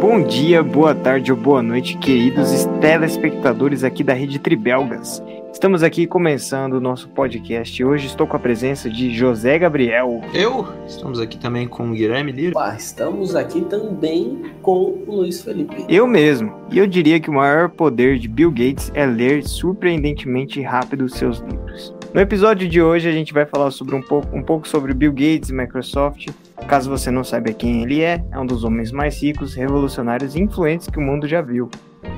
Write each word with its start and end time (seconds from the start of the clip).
Bom 0.00 0.22
dia, 0.22 0.62
boa 0.62 0.94
tarde 0.94 1.30
ou 1.30 1.38
boa 1.38 1.62
noite, 1.62 1.96
queridos 1.98 2.64
telespectadores 2.80 3.84
aqui 3.84 4.02
da 4.02 4.12
Rede 4.12 4.38
Tribelgas. 4.38 5.22
Estamos 5.52 5.82
aqui 5.82 6.06
começando 6.06 6.74
o 6.74 6.80
nosso 6.80 7.08
podcast. 7.10 7.84
Hoje 7.84 8.06
estou 8.06 8.26
com 8.26 8.36
a 8.36 8.40
presença 8.40 8.88
de 8.88 9.14
José 9.14 9.58
Gabriel. 9.58 10.20
Eu? 10.32 10.66
Estamos 10.86 11.20
aqui 11.20 11.38
também 11.38 11.68
com 11.68 11.90
o 11.90 11.92
Guilherme 11.92 12.32
Lira. 12.32 12.54
Ah, 12.56 12.74
estamos 12.74 13.36
aqui 13.36 13.60
também 13.62 14.42
com 14.62 15.04
o 15.06 15.16
Luiz 15.16 15.42
Felipe. 15.42 15.84
Eu 15.88 16.06
mesmo. 16.06 16.52
E 16.70 16.78
eu 16.78 16.86
diria 16.86 17.20
que 17.20 17.28
o 17.28 17.34
maior 17.34 17.68
poder 17.68 18.18
de 18.18 18.26
Bill 18.26 18.50
Gates 18.50 18.90
é 18.94 19.04
ler 19.04 19.44
surpreendentemente 19.44 20.60
rápido 20.62 21.08
seus 21.08 21.40
livros. 21.40 21.94
No 22.12 22.20
episódio 22.20 22.68
de 22.68 22.82
hoje 22.82 23.08
a 23.08 23.12
gente 23.12 23.32
vai 23.32 23.46
falar 23.46 23.70
sobre 23.70 23.94
um 23.94 24.02
pouco, 24.02 24.36
um 24.36 24.42
pouco 24.42 24.66
sobre 24.66 24.92
Bill 24.92 25.12
Gates 25.12 25.50
e 25.50 25.54
Microsoft. 25.54 26.26
Caso 26.66 26.90
você 26.90 27.08
não 27.08 27.22
saiba 27.22 27.52
quem 27.52 27.84
ele 27.84 28.02
é, 28.02 28.20
é 28.32 28.38
um 28.38 28.44
dos 28.44 28.64
homens 28.64 28.90
mais 28.90 29.22
ricos, 29.22 29.54
revolucionários 29.54 30.34
e 30.34 30.40
influentes 30.40 30.88
que 30.88 30.98
o 30.98 31.00
mundo 31.00 31.28
já 31.28 31.40
viu. 31.40 31.70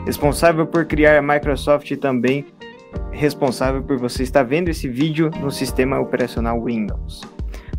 Responsável 0.06 0.66
por 0.66 0.86
criar 0.86 1.18
a 1.18 1.22
Microsoft 1.22 1.90
e 1.90 1.96
também 1.96 2.46
responsável 3.10 3.82
por 3.82 3.98
você 3.98 4.22
estar 4.22 4.42
vendo 4.44 4.70
esse 4.70 4.88
vídeo 4.88 5.30
no 5.42 5.50
sistema 5.50 6.00
operacional 6.00 6.64
Windows. 6.64 7.20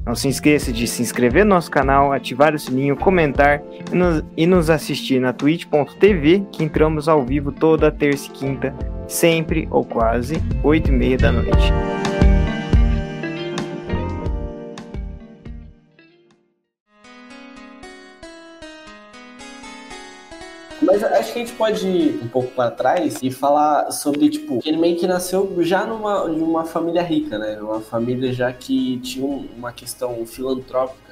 Não 0.05 0.15
se 0.15 0.27
esqueça 0.27 0.73
de 0.73 0.85
se 0.85 1.01
inscrever 1.01 1.45
no 1.45 1.55
nosso 1.55 1.71
canal, 1.71 2.11
ativar 2.11 2.53
o 2.53 2.59
sininho, 2.59 2.97
comentar 2.97 3.61
e 3.91 3.95
nos, 3.95 4.23
e 4.35 4.45
nos 4.45 4.69
assistir 4.69 5.19
na 5.19 5.31
twitch.tv, 5.31 6.43
que 6.51 6.63
entramos 6.63 7.07
ao 7.07 7.23
vivo 7.23 7.51
toda 7.51 7.89
terça 7.89 8.27
e 8.27 8.31
quinta, 8.31 8.75
sempre 9.07 9.67
ou 9.71 9.85
quase, 9.85 10.35
8 10.61 10.89
e 10.89 10.91
meia 10.91 11.17
da 11.17 11.31
noite. 11.31 11.71
Mas 20.81 21.03
acho 21.03 21.33
que 21.33 21.39
a 21.39 21.45
gente 21.45 21.53
pode 21.53 21.87
ir 21.87 22.19
um 22.23 22.27
pouco 22.27 22.49
para 22.51 22.71
trás 22.71 23.19
e 23.21 23.31
falar 23.31 23.91
sobre, 23.91 24.29
tipo, 24.29 24.59
ele 24.65 24.77
meio 24.77 24.97
que 24.97 25.07
nasceu 25.07 25.55
já 25.63 25.85
numa 25.85 26.23
uma 26.23 26.65
família 26.65 27.01
rica, 27.01 27.37
né? 27.37 27.59
Uma 27.61 27.79
família 27.79 28.33
já 28.33 28.51
que 28.51 28.97
tinha 28.99 29.25
uma 29.25 29.71
questão 29.71 30.25
filantrópica. 30.25 31.03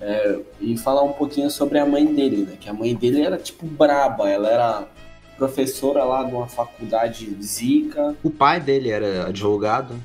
É, 0.00 0.38
e 0.60 0.78
falar 0.78 1.02
um 1.02 1.12
pouquinho 1.12 1.50
sobre 1.50 1.76
a 1.76 1.84
mãe 1.84 2.06
dele, 2.06 2.46
né? 2.48 2.56
Que 2.60 2.68
a 2.68 2.72
mãe 2.72 2.94
dele 2.94 3.22
era, 3.22 3.36
tipo, 3.36 3.66
braba. 3.66 4.28
Ela 4.28 4.48
era 4.48 4.88
professora 5.36 6.04
lá 6.04 6.22
de 6.22 6.32
uma 6.32 6.46
faculdade 6.46 7.36
zica. 7.42 8.14
O 8.22 8.30
pai 8.30 8.60
dele 8.60 8.90
era 8.90 9.26
advogado 9.26 9.96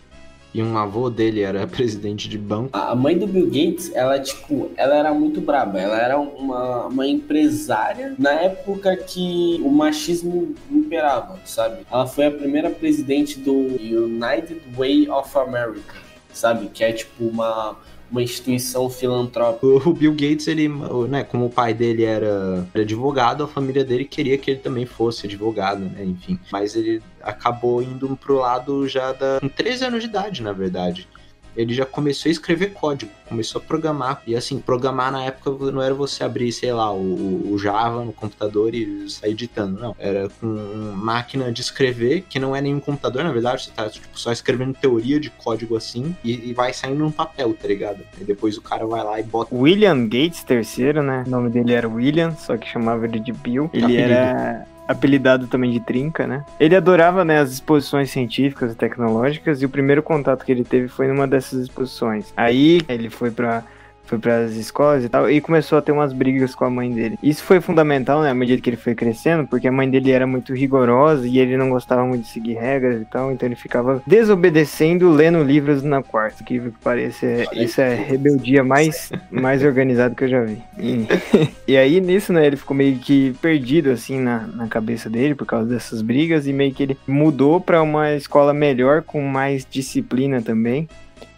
e 0.54 0.62
um 0.62 0.78
avô 0.78 1.10
dele 1.10 1.42
era 1.42 1.66
presidente 1.68 2.30
de 2.30 2.38
banco. 2.38 2.70
A 2.74 2.96
mãe 2.96 3.18
do 3.18 3.26
Bill 3.26 3.48
Gates, 3.48 3.92
ela, 3.94 4.20
tipo, 4.20 4.72
ela 4.78 4.96
era 4.96 5.14
muito 5.14 5.42
braba. 5.42 5.80
Ela 5.80 6.00
era 6.00 6.20
uma, 6.20 6.88
uma 6.88 7.08
empresária 7.08 8.16
na 8.18 8.32
época 8.32 8.96
que 8.96 9.60
o 9.64 9.70
machismo 9.70 10.54
imperava, 10.72 11.40
sabe? 11.46 11.86
Ela 11.92 12.06
foi 12.06 12.28
a 12.28 12.32
primeira 12.32 12.70
presidente 12.70 13.40
do 13.40 13.54
United 13.54 14.62
Way 14.76 15.10
of 15.10 15.38
America, 15.38 15.96
sabe? 16.32 16.68
Que 16.68 16.84
é, 16.84 16.92
tipo, 16.92 17.26
uma 17.26 17.76
uma 18.12 18.22
instituição 18.22 18.90
filantrópica. 18.90 19.66
O 19.90 19.94
Bill 19.94 20.12
Gates, 20.12 20.48
ele, 20.48 20.70
né, 21.10 21.24
como 21.24 21.46
o 21.46 21.50
pai 21.50 21.74
dele 21.74 22.04
era 22.04 22.68
advogado, 22.76 23.44
a 23.44 23.48
família 23.48 23.84
dele 23.84 24.06
queria 24.06 24.38
que 24.38 24.52
ele 24.52 24.60
também 24.60 24.86
fosse 24.86 25.26
advogado, 25.26 25.80
né, 25.80 26.04
enfim. 26.04 26.40
Mas 26.52 26.76
ele 26.76 27.02
acabou 27.22 27.82
indo 27.82 28.16
pro 28.18 28.36
lado 28.36 28.88
já 28.88 29.12
da... 29.14 29.40
com 29.40 29.50
13 29.50 29.86
anos 29.86 30.02
de 30.02 30.10
idade, 30.10 30.42
na 30.42 30.52
verdade 30.52 31.08
ele 31.56 31.74
já 31.74 31.86
começou 31.86 32.30
a 32.30 32.32
escrever 32.32 32.74
código, 32.74 33.12
começou 33.28 33.62
a 33.62 33.64
programar. 33.64 34.22
E 34.26 34.36
assim, 34.36 34.60
programar 34.60 35.12
na 35.12 35.26
época 35.26 35.72
não 35.72 35.82
era 35.82 35.94
você 35.94 36.24
abrir, 36.24 36.52
sei 36.52 36.74
lá, 36.74 36.94
o, 36.94 37.52
o 37.52 37.58
Java 37.58 38.04
no 38.04 38.14
computador 38.14 38.74
e 38.74 39.10
sair 39.10 39.32
editando, 39.32 39.80
não. 39.80 39.96
Era 40.00 40.30
com 40.30 40.48
máquina 40.96 41.52
de 41.52 41.62
escrever, 41.62 42.26
que 42.30 42.40
não 42.40 42.56
é 42.56 42.62
nenhum 42.62 42.80
computador, 42.80 43.24
na 43.24 43.32
verdade, 43.32 43.64
você 43.66 43.72
tá 43.72 43.90
tipo, 43.90 44.08
só 44.14 44.32
escrevendo 44.32 44.74
teoria 44.74 45.20
de 45.20 45.30
código 45.30 45.76
assim 45.76 46.16
e, 46.24 46.50
e 46.50 46.54
vai 46.54 46.74
saindo 46.74 47.00
num 47.00 47.12
papel, 47.12 47.54
tá 47.54 47.68
ligado? 47.68 48.04
E 48.20 48.24
depois 48.24 48.58
o 48.58 48.62
cara 48.62 48.86
vai 48.86 49.04
lá 49.04 49.20
e 49.20 49.24
bota. 49.24 49.54
William 49.54 50.08
Gates 50.08 50.46
III, 50.50 51.02
né? 51.02 51.24
O 51.26 51.30
nome 51.30 51.50
dele 51.50 51.74
era 51.74 51.88
William, 51.88 52.36
só 52.36 52.58
que 52.58 52.68
chamava 52.68 53.06
ele 53.06 53.20
de 53.20 53.32
Bill. 53.32 53.70
Ele 53.74 53.98
era 53.98 54.66
apelidado 54.94 55.48
também 55.48 55.72
de 55.72 55.80
Trinca, 55.80 56.26
né? 56.26 56.44
Ele 56.60 56.76
adorava 56.76 57.26
né, 57.26 57.40
as 57.40 57.52
exposições 57.52 58.10
científicas 58.10 58.74
e 58.74 58.76
tecnológicas 58.76 59.62
e 59.62 59.66
o 59.66 59.70
primeiro 59.70 60.02
contato 60.02 60.46
que 60.46 60.52
ele 60.52 60.64
teve 60.64 60.88
foi 60.88 61.08
numa 61.08 61.28
dessas 61.28 61.62
exposições. 61.62 62.34
Aí 62.36 62.82
ele 62.88 63.10
foi 63.10 63.32
para 63.32 63.64
foi 64.06 64.18
para 64.18 64.40
as 64.40 64.52
escolas 64.52 65.04
e 65.04 65.10
tal, 65.10 65.30
e 65.30 65.40
começou 65.42 65.78
a 65.78 65.82
ter 65.82 65.92
umas 65.92 66.14
brigas 66.14 66.54
com 66.54 66.66
a 66.66 66.70
mãe 66.70 66.92
dele. 66.92 67.18
Isso 67.22 67.44
foi 67.44 67.62
fundamental, 67.62 68.22
né, 68.22 68.30
à 68.30 68.34
medida 68.34 68.62
que 68.62 68.70
ele 68.70 68.78
foi 68.78 68.96
crescendo, 68.96 69.48
porque 69.48 69.68
a 69.68 69.72
mãe 69.72 69.90
dele 69.90 70.12
era 70.12 70.28
muito 70.28 70.54
rigorosa 70.54 71.28
e 71.28 71.40
ele 71.40 71.58
não 71.58 71.70
gostava 71.70 72.06
muito 72.06 72.24
de 72.24 72.30
seguir 72.30 72.54
regras 72.54 73.02
e 73.02 73.06
tal, 73.06 73.32
então 73.32 73.48
ele 73.48 73.56
ficava 73.56 74.02
desobedecendo, 74.06 75.10
lendo 75.12 75.44
livros 75.44 75.84
na 75.84 76.04
quarta, 76.04 76.44
que 76.44 76.62
parece, 76.84 77.48
isso 77.54 77.82
é 77.82 77.96
rebeldia 77.96 78.64
mais, 78.64 79.12
mais 79.32 79.64
organizada 79.64 80.14
que 80.16 80.26
eu 80.26 80.30
já 80.30 80.44
vi. 80.44 80.62
E, 80.78 81.08
e 81.68 81.78
aí 81.78 82.02
nisso, 82.02 82.34
né, 82.34 82.46
ele 82.46 82.58
ficou 82.58 82.76
meio 82.76 82.98
que 82.98 83.34
perdido, 83.42 83.90
assim, 83.92 84.20
na, 84.20 84.48
na 84.48 84.68
cabeça 84.68 85.10
dele, 85.10 85.36
por 85.36 85.46
causa 85.46 85.70
dessas 85.70 86.02
brigas, 86.02 86.48
e 86.48 86.54
meio 86.54 86.74
que 86.74 86.84
ele 86.84 86.98
mudou 87.08 87.60
para 87.60 87.82
uma 87.82 88.14
escola 88.14 88.54
melhor, 88.54 89.02
com 89.02 89.22
mais 89.22 89.66
disciplina 89.70 90.42
também, 90.42 90.88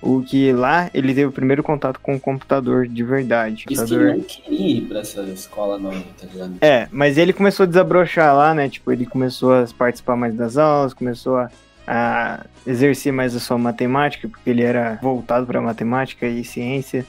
o 0.06 0.22
que 0.22 0.54
lá 0.54 0.90
ele 0.94 1.08
teve 1.08 1.26
o 1.26 1.32
primeiro 1.32 1.64
contato 1.64 2.00
com 2.00 2.16
o 2.16 2.20
computador 2.20 2.88
de 2.88 3.04
verdade. 3.04 3.66
Isso 3.68 3.82
computador... 3.82 4.14
que 4.14 4.18
não 4.18 4.24
queria 4.24 4.78
ir 4.78 4.82
pra 4.82 5.00
essa 5.00 5.24
escola 5.24 5.80
não, 5.80 5.92
tá 5.92 6.28
ligado? 6.32 6.54
É, 6.62 6.88
mas 6.92 7.18
ele 7.18 7.34
começou 7.34 7.64
a 7.64 7.68
desabrochar 7.68 8.36
lá, 8.36 8.54
né? 8.54 8.70
Tipo, 8.70 8.92
ele 8.92 9.08
começou 9.08 9.54
a 9.54 9.66
participar 9.76 10.16
mais 10.16 10.36
das 10.36 10.58
aulas, 10.58 10.94
começou 10.94 11.38
a, 11.38 11.50
a 11.88 12.46
exercer 12.68 13.12
mais 13.12 13.36
a 13.36 13.40
sua 13.40 13.58
matemática, 13.58 14.30
porque 14.30 14.48
ele 14.48 14.62
era 14.62 15.00
voltado 15.02 15.48
para 15.48 15.60
matemática 15.60 16.28
e 16.28 16.44
ciência. 16.44 17.04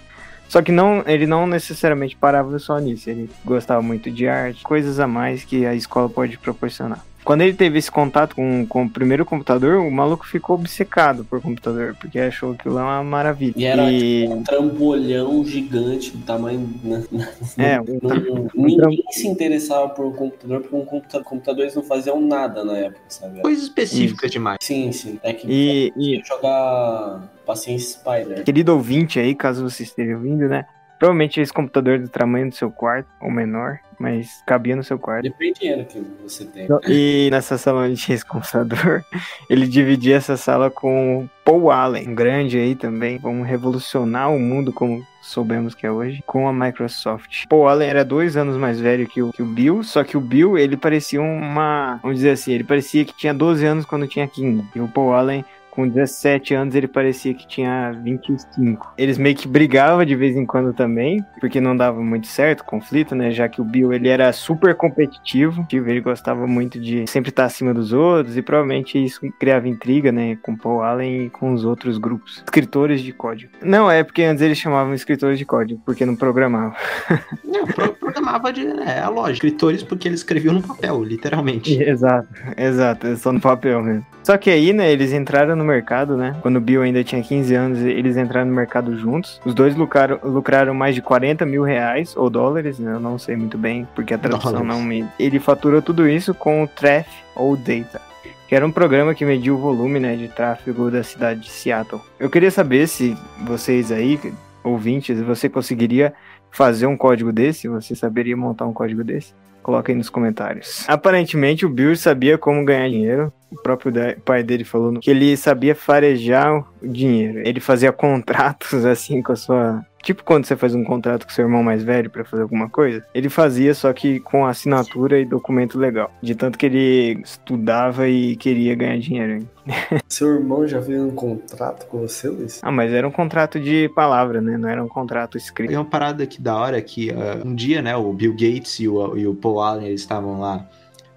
Só 0.49 0.63
que 0.63 0.73
não, 0.73 1.03
ele 1.07 1.27
não 1.27 1.47
necessariamente 1.47 2.17
parava 2.17 2.59
só 2.59 2.79
nisso, 2.79 3.11
ele 3.11 3.29
gostava 3.45 3.83
muito 3.83 4.11
de 4.11 4.27
arte, 4.27 4.63
coisas 4.63 4.99
a 5.01 5.07
mais 5.07 5.45
que 5.45 5.67
a 5.67 5.75
escola 5.75 6.09
pode 6.09 6.39
proporcionar. 6.39 7.05
Quando 7.27 7.41
ele 7.41 7.55
teve 7.55 7.77
esse 7.77 7.91
contato 7.91 8.37
com, 8.37 8.65
com 8.65 8.85
o 8.85 8.89
primeiro 8.89 9.25
computador, 9.25 9.81
o 9.81 9.91
maluco 9.91 10.25
ficou 10.25 10.55
obcecado 10.55 11.25
por 11.25 11.43
computador, 11.43 11.97
porque 11.99 12.21
achou 12.21 12.53
aquilo 12.53 12.77
uma 12.77 13.03
maravilha. 13.03 13.53
E 13.57 13.65
era 13.65 13.91
e... 13.91 14.23
Tipo, 14.23 14.35
um 14.35 14.43
trambolhão 14.45 15.45
gigante 15.45 16.13
do 16.13 16.25
tamanho. 16.25 16.73
Né? 16.85 17.05
É, 17.59 17.81
um 17.81 17.99
tra... 17.99 18.21
ninguém 18.55 19.05
se 19.11 19.27
interessava 19.27 19.89
por 19.89 20.07
um 20.07 20.13
computador, 20.13 20.61
porque 20.61 20.77
um 20.77 20.85
computador, 20.85 21.25
computadores 21.25 21.75
não 21.75 21.83
faziam 21.83 22.21
nada 22.21 22.65
na 22.65 22.79
época, 22.79 23.01
sabe? 23.09 23.41
Coisas 23.41 23.65
específicas 23.65 24.25
Isso. 24.25 24.33
demais. 24.33 24.59
Sim, 24.61 24.93
sim. 24.93 25.19
É 25.23 25.33
que 25.33 25.49
e, 25.51 25.93
e... 25.97 26.23
jogar 26.25 27.29
Paciência 27.45 27.99
Spider. 27.99 28.45
Querido 28.45 28.73
ouvinte 28.73 29.19
aí, 29.19 29.35
caso 29.35 29.69
você 29.69 29.83
esteja 29.83 30.15
ouvindo, 30.15 30.49
né? 30.49 30.65
Provavelmente 30.99 31.41
esse 31.41 31.53
computador 31.53 31.99
do 31.99 32.09
tamanho 32.09 32.49
do 32.49 32.55
seu 32.55 32.71
quarto, 32.71 33.09
ou 33.21 33.31
menor, 33.31 33.81
mas 33.99 34.43
cabia 34.47 34.77
no 34.77 34.85
seu 34.85 34.99
quarto. 34.99 35.25
Depende 35.25 35.53
do 35.53 35.61
dinheiro 35.61 35.85
que 35.85 36.05
você 36.23 36.45
tem. 36.45 36.69
E 36.89 37.29
nessa 37.31 37.59
sala 37.59 37.83
onde 37.83 37.97
tinha 37.97 38.15
esse 38.15 38.25
computador, 38.25 39.05
ele 39.49 39.67
dividia 39.67 40.17
essa 40.17 40.37
sala 40.37 40.71
com 40.71 41.29
Paul 41.45 41.71
Allen, 41.71 42.09
um 42.09 42.15
grande 42.15 42.59
aí 42.59 42.75
também. 42.75 43.19
Vamos 43.19 43.47
revolucionar 43.47 44.33
o 44.33 44.39
mundo 44.39 44.73
como 44.73 45.05
soubemos 45.23 45.75
que 45.75 45.87
é 45.87 45.91
hoje, 45.91 46.23
com 46.27 46.49
a 46.49 46.53
Microsoft. 46.53 47.47
Paul 47.49 47.69
Allen 47.69 47.89
era 47.89 48.05
dois 48.05 48.37
anos 48.37 48.57
mais 48.57 48.81
velho 48.81 49.09
que 49.09 49.21
o, 49.21 49.33
que 49.33 49.43
o 49.43 49.47
Bill, 49.47 49.83
só 49.83 50.05
que 50.05 50.17
o 50.17 50.21
Bill, 50.21 50.57
ele 50.57 50.77
parecia 50.77 51.21
uma, 51.21 51.99
vamos 52.03 52.19
dizer 52.19 52.31
assim, 52.31 52.53
ele 52.53 52.65
parecia 52.65 53.05
que 53.05 53.17
tinha 53.17 53.35
12 53.35 53.65
anos 53.65 53.85
quando 53.85 54.07
tinha 54.07 54.27
15. 54.29 54.65
E 54.75 54.81
o 54.81 54.89
Paul 54.89 55.13
Allen 55.13 55.45
com 55.77 55.87
17 55.87 56.55
anos 56.55 56.75
ele 56.75 56.89
parecia 56.89 57.35
que 57.35 57.47
tinha 57.47 57.93
25. 58.03 58.95
Eles 58.97 59.19
meio 59.19 59.37
que 59.37 59.47
brigavam 59.47 60.03
de 60.07 60.17
vez 60.17 60.35
em 60.35 60.47
quando 60.47 60.73
também, 60.73 61.23
porque 61.39 61.61
não 61.61 61.77
dava 61.77 62.03
muito 62.03 62.27
certo 62.27 62.61
o 62.61 62.65
conflito, 62.65 63.15
né? 63.15 63.31
Já 63.31 63.47
que 63.47 63.61
o 63.61 63.65
Bill 63.65 63.93
ele 63.93 64.09
era 64.09 64.33
super 64.33 64.75
competitivo, 64.75 65.67
ele 65.71 66.01
gostava 66.01 66.47
muito 66.47 66.81
de 66.81 67.07
sempre 67.07 67.29
estar 67.29 67.45
acima 67.45 67.75
dos 67.75 67.93
outros 67.93 68.39
e 68.39 68.43
provavelmente 68.43 69.03
isso 69.03 69.21
criava 69.39 69.69
intriga, 69.69 70.11
né, 70.11 70.37
com 70.43 70.57
Paul 70.57 70.83
Allen 70.83 71.27
e 71.27 71.31
com 71.31 71.53
os 71.53 71.63
outros 71.63 71.99
grupos. 71.99 72.43
Escritores 72.45 73.03
de 73.03 73.13
código. 73.13 73.53
Não, 73.63 73.91
é 73.91 74.03
porque 74.03 74.23
antes 74.23 74.43
eles 74.43 74.57
chamavam 74.57 74.95
escritores 74.95 75.39
de 75.39 75.45
código, 75.45 75.83
porque 75.85 76.07
não 76.07 76.17
programavam. 76.17 76.75
não, 77.45 77.67
pro 77.67 77.93
programava 77.93 78.53
de, 78.53 78.67
é, 78.67 79.01
é 79.01 79.09
lógico, 79.09 79.47
escritores 79.47 79.83
porque 79.83 80.09
eles 80.09 80.21
escreviam 80.21 80.55
no 80.55 80.63
papel, 80.63 81.03
literalmente. 81.05 81.83
Exato, 81.83 82.29
exato, 82.57 83.17
só 83.17 83.33
no 83.33 83.41
papel 83.41 83.83
mesmo. 83.83 84.07
Só 84.25 84.37
que 84.37 84.51
aí, 84.51 84.73
né, 84.73 84.91
eles 84.91 85.13
entraram 85.13 85.55
no 85.55 85.65
mercado, 85.67 86.17
né? 86.17 86.37
Quando 86.41 86.57
o 86.57 86.61
Bill 86.61 86.83
ainda 86.83 87.03
tinha 87.05 87.23
15 87.23 87.55
anos, 87.55 87.79
eles 87.81 88.17
entraram 88.17 88.49
no 88.49 88.55
mercado 88.55 88.97
juntos. 88.97 89.41
Os 89.45 89.55
dois 89.55 89.75
lucraram, 89.75 90.19
lucraram 90.23 90.75
mais 90.75 90.95
de 90.95 91.03
40 91.03 91.45
mil 91.45 91.63
reais, 91.63 92.17
ou 92.17 92.31
dólares, 92.31 92.79
né? 92.79 92.93
Eu 92.93 93.01
não 93.01 93.19
sei 93.19 93.37
muito 93.37 93.59
bem, 93.59 93.87
porque 93.95 94.15
a 94.15 94.19
tradução 94.19 94.53
dólares. 94.53 94.69
não 94.69 94.83
me... 94.83 95.05
Ele 95.19 95.39
faturou 95.39 95.83
tudo 95.83 96.09
isso 96.09 96.33
com 96.33 96.63
o 96.63 96.69
Traf 96.69 97.09
ou 97.35 97.57
Data 97.57 98.01
que 98.49 98.55
era 98.55 98.65
um 98.65 98.71
programa 98.71 99.15
que 99.15 99.25
media 99.25 99.53
o 99.53 99.59
volume 99.59 99.99
né, 99.99 100.15
de 100.15 100.29
tráfego 100.29 100.91
da 100.91 101.03
cidade 101.03 101.41
de 101.41 101.51
Seattle. 101.51 102.01
Eu 102.19 102.31
queria 102.31 102.51
saber 102.51 102.87
se 102.87 103.17
vocês 103.45 103.91
aí, 103.91 104.21
ouvintes, 104.63 105.21
você 105.21 105.49
conseguiria 105.49 106.15
fazer 106.51 106.87
um 106.87 106.97
código 106.97 107.33
desse? 107.33 107.69
Você 107.69 107.95
saberia 107.95 108.37
montar 108.37 108.67
um 108.67 108.73
código 108.73 109.03
desse? 109.03 109.35
Coloca 109.63 109.91
aí 109.91 109.97
nos 109.99 110.09
comentários. 110.09 110.85
Aparentemente 110.89 111.67
o 111.67 111.69
Bill 111.69 111.97
sabia 111.97 112.39
como 112.39 112.65
ganhar 112.65 112.89
dinheiro. 112.89 113.33
O 113.59 113.63
próprio 113.63 113.93
pai 114.25 114.43
dele 114.43 114.65
falou 114.65 115.01
que 115.01 115.11
ele 115.11 115.37
sabia 115.37 115.75
farejar 115.75 116.65
o 116.83 116.89
dinheiro. 116.89 117.41
Ele 117.45 117.61
fazia 117.61 117.93
contratos 117.93 118.85
assim 118.87 119.23
com 119.23 119.33
a 119.33 119.37
sua 119.37 119.85
Tipo 120.07 120.23
quando 120.23 120.45
você 120.45 120.55
faz 120.55 120.73
um 120.73 120.85
contrato 120.85 121.27
com 121.27 121.33
seu 121.33 121.47
irmão 121.47 121.65
mais 121.65 121.83
velho 121.83 122.09
para 122.09 122.25
fazer 122.25 122.43
alguma 122.43 122.71
coisa, 122.71 123.05
ele 123.13 123.29
fazia 123.29 123.75
só 123.75 123.93
que 123.93 124.21
com 124.21 124.47
assinatura 124.47 125.19
e 125.19 125.25
documento 125.25 125.77
legal. 125.77 126.13
De 126.23 126.37
tanto 126.37 126.57
que 126.57 126.67
ele 126.67 127.21
estudava 127.25 128.09
e 128.09 128.37
queria 128.37 128.77
ganhar 128.77 128.97
dinheiro. 128.99 129.49
Seu 130.09 130.29
irmão 130.29 130.65
já 130.65 130.81
fez 130.81 131.01
um 131.01 131.11
contrato 131.11 131.87
com 131.87 131.99
você, 131.99 132.29
Luiz? 132.29 132.61
Ah, 132.63 132.71
mas 132.71 132.93
era 132.93 133.09
um 133.09 133.11
contrato 133.11 133.59
de 133.59 133.89
palavra, 133.97 134.41
né? 134.41 134.57
Não 134.57 134.69
era 134.69 134.81
um 134.81 134.87
contrato 134.87 135.37
escrito. 135.37 135.71
Tem 135.71 135.77
uma 135.77 135.85
parada 135.85 136.23
aqui 136.23 136.41
da 136.41 136.55
hora 136.55 136.81
que 136.81 137.11
uh, 137.11 137.45
um 137.45 137.53
dia, 137.53 137.83
né, 137.83 137.97
o 137.97 138.13
Bill 138.13 138.31
Gates 138.35 138.79
e 138.79 138.87
o, 138.87 139.19
e 139.19 139.27
o 139.27 139.35
Paul 139.35 139.61
Allen 139.61 139.89
eles 139.89 140.03
estavam 140.03 140.39
lá 140.39 140.65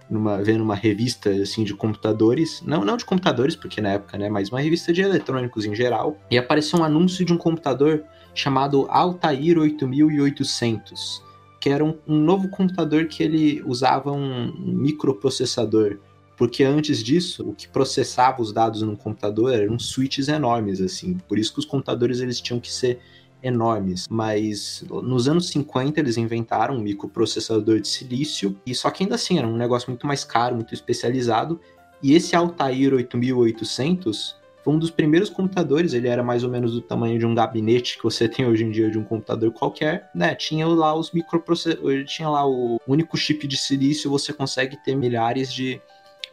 numa, 0.10 0.42
vendo 0.42 0.64
uma 0.64 0.76
revista 0.76 1.30
assim 1.30 1.64
de 1.64 1.74
computadores, 1.74 2.62
não, 2.66 2.84
não 2.84 2.98
de 2.98 3.06
computadores, 3.06 3.56
porque 3.56 3.82
na 3.82 3.90
época, 3.94 4.18
né, 4.18 4.30
mas 4.30 4.50
uma 4.50 4.60
revista 4.60 4.92
de 4.92 5.02
eletrônicos 5.02 5.66
em 5.66 5.76
geral, 5.76 6.18
e 6.32 6.38
apareceu 6.38 6.80
um 6.80 6.84
anúncio 6.84 7.24
de 7.24 7.32
um 7.34 7.38
computador 7.38 8.04
chamado 8.34 8.88
Altair 8.90 9.58
8800, 9.58 11.24
que 11.60 11.70
era 11.70 11.84
um, 11.84 11.98
um 12.08 12.18
novo 12.18 12.50
computador 12.50 13.06
que 13.06 13.22
ele 13.22 13.62
usava 13.66 14.12
um, 14.12 14.54
microprocessador 14.58 16.00
porque 16.40 16.64
antes 16.64 17.04
disso, 17.04 17.50
o 17.50 17.54
que 17.54 17.68
processava 17.68 18.42
os 18.42 18.54
dados 18.54 18.82
num 18.82 18.96
computador 18.96 19.54
eram 19.54 19.78
switches 19.78 20.30
enormes, 20.30 20.80
assim. 20.80 21.18
Por 21.28 21.38
isso 21.38 21.52
que 21.52 21.60
os 21.60 21.66
computadores 21.66 22.22
eles 22.22 22.40
tinham 22.40 22.62
que 22.62 22.72
ser 22.72 23.02
enormes. 23.42 24.08
Mas 24.10 24.84
nos 24.90 25.28
anos 25.28 25.50
50 25.50 26.00
eles 26.00 26.18
inventaram 26.18 26.76
um 26.76 26.82
microprocessador 26.82 27.80
de 27.80 27.88
silício, 27.88 28.60
e 28.66 28.74
só 28.76 28.90
que 28.90 29.04
ainda 29.04 29.16
assim 29.16 29.38
era 29.38 29.48
um 29.48 29.58
negócio 29.58 29.90
muito 29.90 30.06
mais 30.06 30.24
caro, 30.24 30.56
muito 30.56 30.74
especializado. 30.74 31.60
E 32.02 32.14
esse 32.14 32.36
Altair 32.36 32.94
8800 32.94 34.40
foi 34.64 34.74
um 34.74 34.80
dos 34.80 34.92
primeiros 34.92 35.30
computadores, 35.30 35.94
ele 35.94 36.08
era 36.08 36.22
mais 36.22 36.44
ou 36.44 36.50
menos 36.50 36.74
do 36.74 36.82
tamanho 36.82 37.18
de 37.18 37.26
um 37.26 37.34
gabinete 37.34 37.98
que 37.98 38.04
você 38.04 38.28
tem 38.30 38.46
hoje 38.46 38.64
em 38.64 38.72
dia 38.72 38.90
de 38.90 38.98
um 38.98 39.04
computador 39.04 39.52
qualquer, 39.52 40.10
né? 40.14 40.36
Tinha 40.36 40.68
lá 40.68 40.94
os 40.94 41.12
microprocessadores, 41.12 42.12
tinha 42.12 42.30
lá 42.30 42.48
o 42.48 42.80
único 42.88 43.18
chip 43.18 43.48
de 43.48 43.58
silício, 43.58 44.10
você 44.10 44.34
consegue 44.34 44.78
ter 44.78 44.96
milhares 44.96 45.52
de 45.54 45.82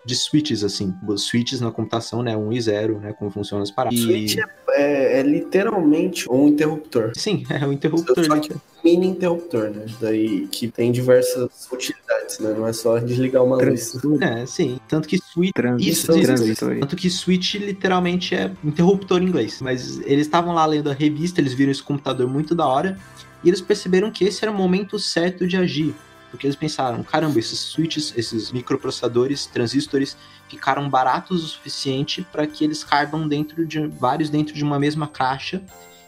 de 0.07 0.15
switches, 0.15 0.63
assim. 0.63 0.95
Switches 1.17 1.61
na 1.61 1.73
computação, 1.73 2.23
né? 2.23 2.37
1 2.37 2.53
e 2.53 2.61
0, 2.61 3.01
né? 3.01 3.13
Como 3.13 3.29
funcionam 3.31 3.65
as 3.65 3.73
paradas. 3.73 3.99
Switch 3.99 4.37
é, 4.37 4.45
é, 4.69 5.19
é, 5.19 5.23
literalmente 5.23 6.31
um 6.31 6.47
interruptor. 6.47 7.11
Sim, 7.17 7.45
é 7.51 7.67
um 7.67 7.73
interruptor. 7.73 8.25
Só 8.25 8.39
que 8.39 8.55
mini 8.85 9.09
interruptor, 9.09 9.71
né? 9.71 9.85
Daí 10.01 10.47
que 10.47 10.69
tem 10.69 10.93
diversas 10.93 11.69
utilidades, 11.73 12.39
né? 12.39 12.55
Não 12.57 12.69
é 12.69 12.73
só 12.73 12.99
desligar 13.01 13.43
uma 13.43 13.57
luz. 13.57 13.99
É, 14.21 14.47
sim. 14.47 14.79
Tanto 14.89 15.09
que 15.09 15.19
switch. 15.19 15.53
Isso, 15.81 16.17
isso, 16.17 16.45
isso, 16.45 16.67
Tanto 16.81 16.95
que 16.95 17.11
switch 17.11 17.55
literalmente 17.55 18.35
é 18.35 18.53
interruptor 18.63 19.21
em 19.21 19.27
inglês. 19.27 19.61
Mas 19.61 19.99
eles 20.05 20.27
estavam 20.27 20.55
lá 20.55 20.65
lendo 20.65 20.89
a 20.89 20.95
revista, 20.95 21.41
eles 21.41 21.53
viram 21.53 21.73
esse 21.73 21.83
computador 21.83 22.29
muito 22.29 22.55
da 22.55 22.67
hora. 22.67 22.97
E 23.43 23.49
eles 23.49 23.61
perceberam 23.61 24.11
que 24.11 24.25
esse 24.25 24.45
era 24.45 24.53
o 24.53 24.55
momento 24.55 24.99
certo 24.99 25.47
de 25.49 25.57
agir 25.57 25.95
porque 26.31 26.47
eles 26.47 26.57
pensaram, 26.57 27.03
caramba, 27.03 27.39
esses 27.39 27.59
switches, 27.59 28.13
esses 28.17 28.51
microprocessadores, 28.53 29.47
transistores 29.47 30.17
ficaram 30.49 30.89
baratos 30.89 31.45
o 31.45 31.49
suficiente 31.49 32.27
para 32.31 32.47
que 32.47 32.65
eles 32.65 32.85
caibam 32.85 33.27
dentro 33.27 33.67
de 33.67 33.87
vários 33.87 34.31
dentro 34.31 34.55
de 34.55 34.63
uma 34.63 34.79
mesma 34.79 35.09
caixa. 35.09 35.63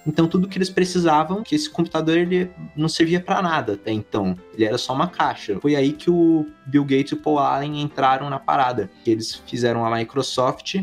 Então 0.07 0.27
tudo 0.27 0.49
que 0.49 0.57
eles 0.57 0.71
precisavam, 0.71 1.43
que 1.43 1.55
esse 1.55 1.69
computador 1.69 2.17
ele 2.17 2.51
não 2.75 2.89
servia 2.89 3.21
para 3.21 3.43
nada 3.43 3.75
até 3.75 3.93
então, 3.93 4.37
ele 4.55 4.65
era 4.65 4.79
só 4.79 4.95
uma 4.95 5.09
caixa. 5.09 5.59
Foi 5.61 5.77
aí 5.77 5.93
que 5.93 6.11
o 6.11 6.47
Bill 6.65 6.85
Gates 6.85 7.13
e 7.13 7.15
o 7.15 7.19
Paul 7.19 7.39
Allen 7.39 7.83
entraram 7.83 8.31
na 8.31 8.39
parada. 8.39 8.91
Eles 9.05 9.35
fizeram 9.47 9.85
a 9.85 9.95
Microsoft 9.95 10.77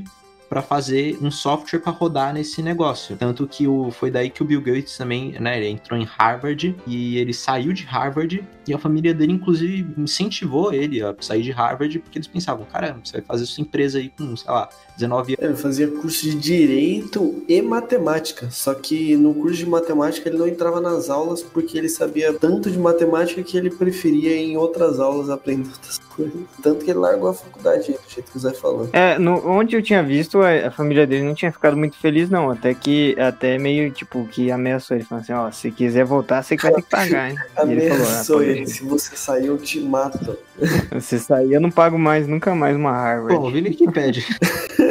para 0.49 0.61
fazer 0.61 1.17
um 1.21 1.31
software 1.31 1.79
para 1.79 1.91
rodar 1.91 2.33
nesse 2.33 2.61
negócio. 2.61 3.15
Tanto 3.17 3.47
que 3.47 3.67
o, 3.67 3.91
foi 3.91 4.11
daí 4.11 4.29
que 4.29 4.41
o 4.41 4.45
Bill 4.45 4.61
Gates 4.61 4.97
também, 4.97 5.31
né, 5.39 5.57
ele 5.57 5.69
entrou 5.69 5.99
em 5.99 6.03
Harvard 6.03 6.75
e 6.85 7.17
ele 7.17 7.33
saiu 7.33 7.73
de 7.73 7.83
Harvard 7.83 8.43
e 8.67 8.73
a 8.73 8.77
família 8.77 9.13
dele, 9.13 9.33
inclusive, 9.33 9.85
incentivou 9.97 10.73
ele 10.73 11.01
a 11.01 11.15
sair 11.19 11.41
de 11.41 11.51
Harvard 11.51 11.99
porque 11.99 12.17
eles 12.17 12.27
pensavam, 12.27 12.65
caramba, 12.65 13.01
você 13.03 13.17
vai 13.17 13.25
fazer 13.25 13.45
sua 13.45 13.61
empresa 13.61 13.97
aí 13.99 14.09
com, 14.09 14.35
sei 14.35 14.51
lá, 14.51 14.69
19 14.95 15.33
anos. 15.33 15.43
Ele 15.43 15.55
fazia 15.55 15.87
curso 15.87 16.23
de 16.23 16.35
Direito 16.35 17.43
e 17.47 17.61
Matemática, 17.61 18.49
só 18.49 18.73
que 18.73 19.15
no 19.15 19.33
curso 19.33 19.57
de 19.57 19.65
Matemática 19.65 20.29
ele 20.29 20.37
não 20.37 20.47
entrava 20.47 20.79
nas 20.79 21.09
aulas 21.09 21.41
porque 21.41 21.77
ele 21.77 21.89
sabia 21.89 22.33
tanto 22.33 22.69
de 22.69 22.77
matemática 22.77 23.41
que 23.43 23.57
ele 23.57 23.69
preferia 23.69 24.35
em 24.35 24.57
outras 24.57 24.99
aulas 24.99 25.29
aprender 25.29 25.69
outras 25.69 25.97
coisas. 25.97 26.33
Tanto 26.61 26.83
que 26.83 26.91
ele 26.91 26.99
largou 26.99 27.29
a 27.29 27.33
faculdade, 27.33 27.91
do 27.91 28.13
jeito 28.13 28.31
que 28.31 28.37
o 28.37 28.39
Zé 28.39 28.53
falou. 28.53 28.89
É, 28.93 29.17
no, 29.19 29.45
onde 29.47 29.75
eu 29.75 29.81
tinha 29.81 30.01
visto, 30.01 30.41
a, 30.41 30.67
a, 30.67 30.71
família 30.71 31.05
dele 31.05 31.23
não 31.23 31.35
tinha 31.35 31.51
ficado 31.51 31.75
muito 31.75 31.97
feliz, 31.97 32.29
não. 32.29 32.49
Até 32.49 32.73
que, 32.73 33.15
até 33.19 33.57
meio, 33.57 33.91
tipo, 33.91 34.25
que 34.27 34.51
ameaçou 34.51 34.95
ele, 34.95 35.05
falando 35.05 35.23
assim, 35.23 35.33
ó, 35.33 35.51
se 35.51 35.71
quiser 35.71 36.05
voltar, 36.05 36.41
você 36.41 36.55
vai 36.55 36.73
ter 36.73 36.81
que 36.81 36.89
pagar, 36.89 37.31
hein? 37.31 37.37
ameaçou 37.55 37.63
ele, 37.65 38.25
falou, 38.25 38.41
ah, 38.41 38.45
ele, 38.45 38.67
se 38.67 38.83
você 38.83 39.15
sair, 39.15 39.47
eu 39.47 39.57
te 39.57 39.79
mato. 39.79 40.37
se 41.01 41.19
sair, 41.19 41.53
eu 41.53 41.61
não 41.61 41.71
pago 41.71 41.97
mais, 41.99 42.27
nunca 42.27 42.55
mais 42.55 42.75
uma 42.75 42.91
Harvard. 42.91 43.35
Bom, 43.35 43.51
Vini 43.51 43.73
que 43.73 43.91
pede. 43.91 44.25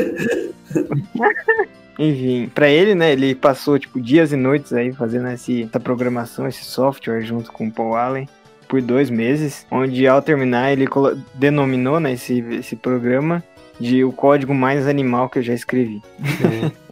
Enfim, 1.99 2.51
para 2.53 2.69
ele, 2.69 2.95
né, 2.95 3.13
ele 3.13 3.35
passou 3.35 3.79
tipo 3.79 4.01
dias 4.01 4.33
e 4.33 4.37
noites 4.37 4.73
aí 4.73 4.93
fazendo 4.93 5.29
esse, 5.29 5.63
essa 5.63 5.79
programação, 5.79 6.47
esse 6.49 6.65
software 6.65 7.23
junto 7.23 7.53
com 7.53 7.69
o 7.69 7.73
Paul 7.73 7.95
Allen 7.95 8.29
por 8.69 8.83
dois 8.83 9.11
meses, 9.11 9.67
onde 9.71 10.07
ao 10.07 10.21
terminar 10.21 10.73
ele 10.73 10.87
denominou 11.35 12.01
né, 12.01 12.13
esse, 12.15 12.41
esse 12.51 12.75
programa 12.75 13.43
de 13.79 14.05
o 14.05 14.13
código 14.13 14.55
mais 14.55 14.87
animal 14.87 15.29
que 15.29 15.39
eu 15.39 15.43
já 15.43 15.55
escrevi. 15.55 16.03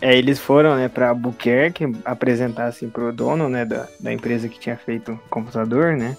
É. 0.00 0.10
é 0.12 0.18
eles 0.18 0.38
foram, 0.38 0.76
né, 0.76 0.88
para 0.88 1.08
Albuquerque 1.08 1.92
apresentar 2.04 2.66
assim 2.66 2.88
pro 2.88 3.12
dono, 3.12 3.48
né, 3.48 3.64
da, 3.64 3.88
da 3.98 4.12
empresa 4.12 4.48
que 4.48 4.58
tinha 4.58 4.76
feito 4.76 5.12
o 5.12 5.28
computador, 5.28 5.96
né? 5.96 6.16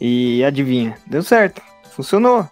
E 0.00 0.42
adivinha, 0.44 0.96
deu 1.06 1.22
certo, 1.22 1.62
funcionou. 1.90 2.48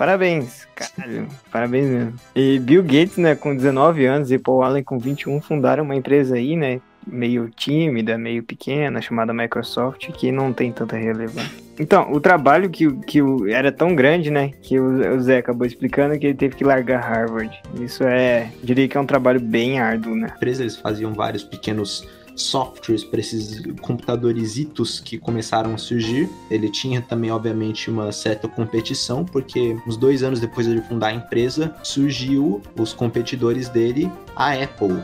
Parabéns, 0.00 0.66
caralho, 0.74 1.28
parabéns 1.52 1.86
mesmo. 1.86 2.14
E 2.34 2.58
Bill 2.58 2.82
Gates, 2.82 3.18
né, 3.18 3.34
com 3.34 3.54
19 3.54 4.06
anos 4.06 4.32
e 4.32 4.38
Paul 4.38 4.62
Allen 4.62 4.82
com 4.82 4.98
21 4.98 5.42
fundaram 5.42 5.84
uma 5.84 5.94
empresa 5.94 6.36
aí, 6.36 6.56
né, 6.56 6.80
meio 7.06 7.50
tímida, 7.50 8.16
meio 8.16 8.42
pequena, 8.42 9.02
chamada 9.02 9.34
Microsoft, 9.34 10.10
que 10.12 10.32
não 10.32 10.54
tem 10.54 10.72
tanta 10.72 10.96
relevância. 10.96 11.50
Então, 11.78 12.10
o 12.12 12.18
trabalho 12.18 12.70
que, 12.70 12.90
que 13.02 13.20
era 13.50 13.70
tão 13.70 13.94
grande, 13.94 14.30
né, 14.30 14.52
que 14.62 14.80
o, 14.80 15.20
Zé 15.20 15.36
acabou 15.36 15.66
explicando 15.66 16.18
que 16.18 16.28
ele 16.28 16.34
teve 16.34 16.56
que 16.56 16.64
largar 16.64 17.02
Harvard. 17.02 17.60
Isso 17.78 18.02
é, 18.02 18.50
diria 18.62 18.88
que 18.88 18.96
é 18.96 19.00
um 19.00 19.06
trabalho 19.06 19.38
bem 19.38 19.80
árduo, 19.80 20.16
né? 20.16 20.32
Empresas 20.34 20.76
faziam 20.76 21.12
vários 21.12 21.44
pequenos 21.44 22.08
softwares 22.40 23.04
para 23.04 23.20
esses 23.20 23.62
computadoresitos 23.80 25.00
que 25.00 25.18
começaram 25.18 25.74
a 25.74 25.78
surgir. 25.78 26.28
Ele 26.50 26.70
tinha 26.70 27.00
também, 27.00 27.30
obviamente, 27.30 27.90
uma 27.90 28.10
certa 28.12 28.48
competição, 28.48 29.24
porque 29.24 29.76
uns 29.86 29.96
dois 29.96 30.22
anos 30.22 30.40
depois 30.40 30.66
de 30.66 30.80
fundar 30.82 31.08
a 31.08 31.14
empresa, 31.14 31.74
surgiu 31.82 32.60
os 32.78 32.92
competidores 32.92 33.68
dele, 33.68 34.10
a 34.34 34.52
Apple 34.52 35.02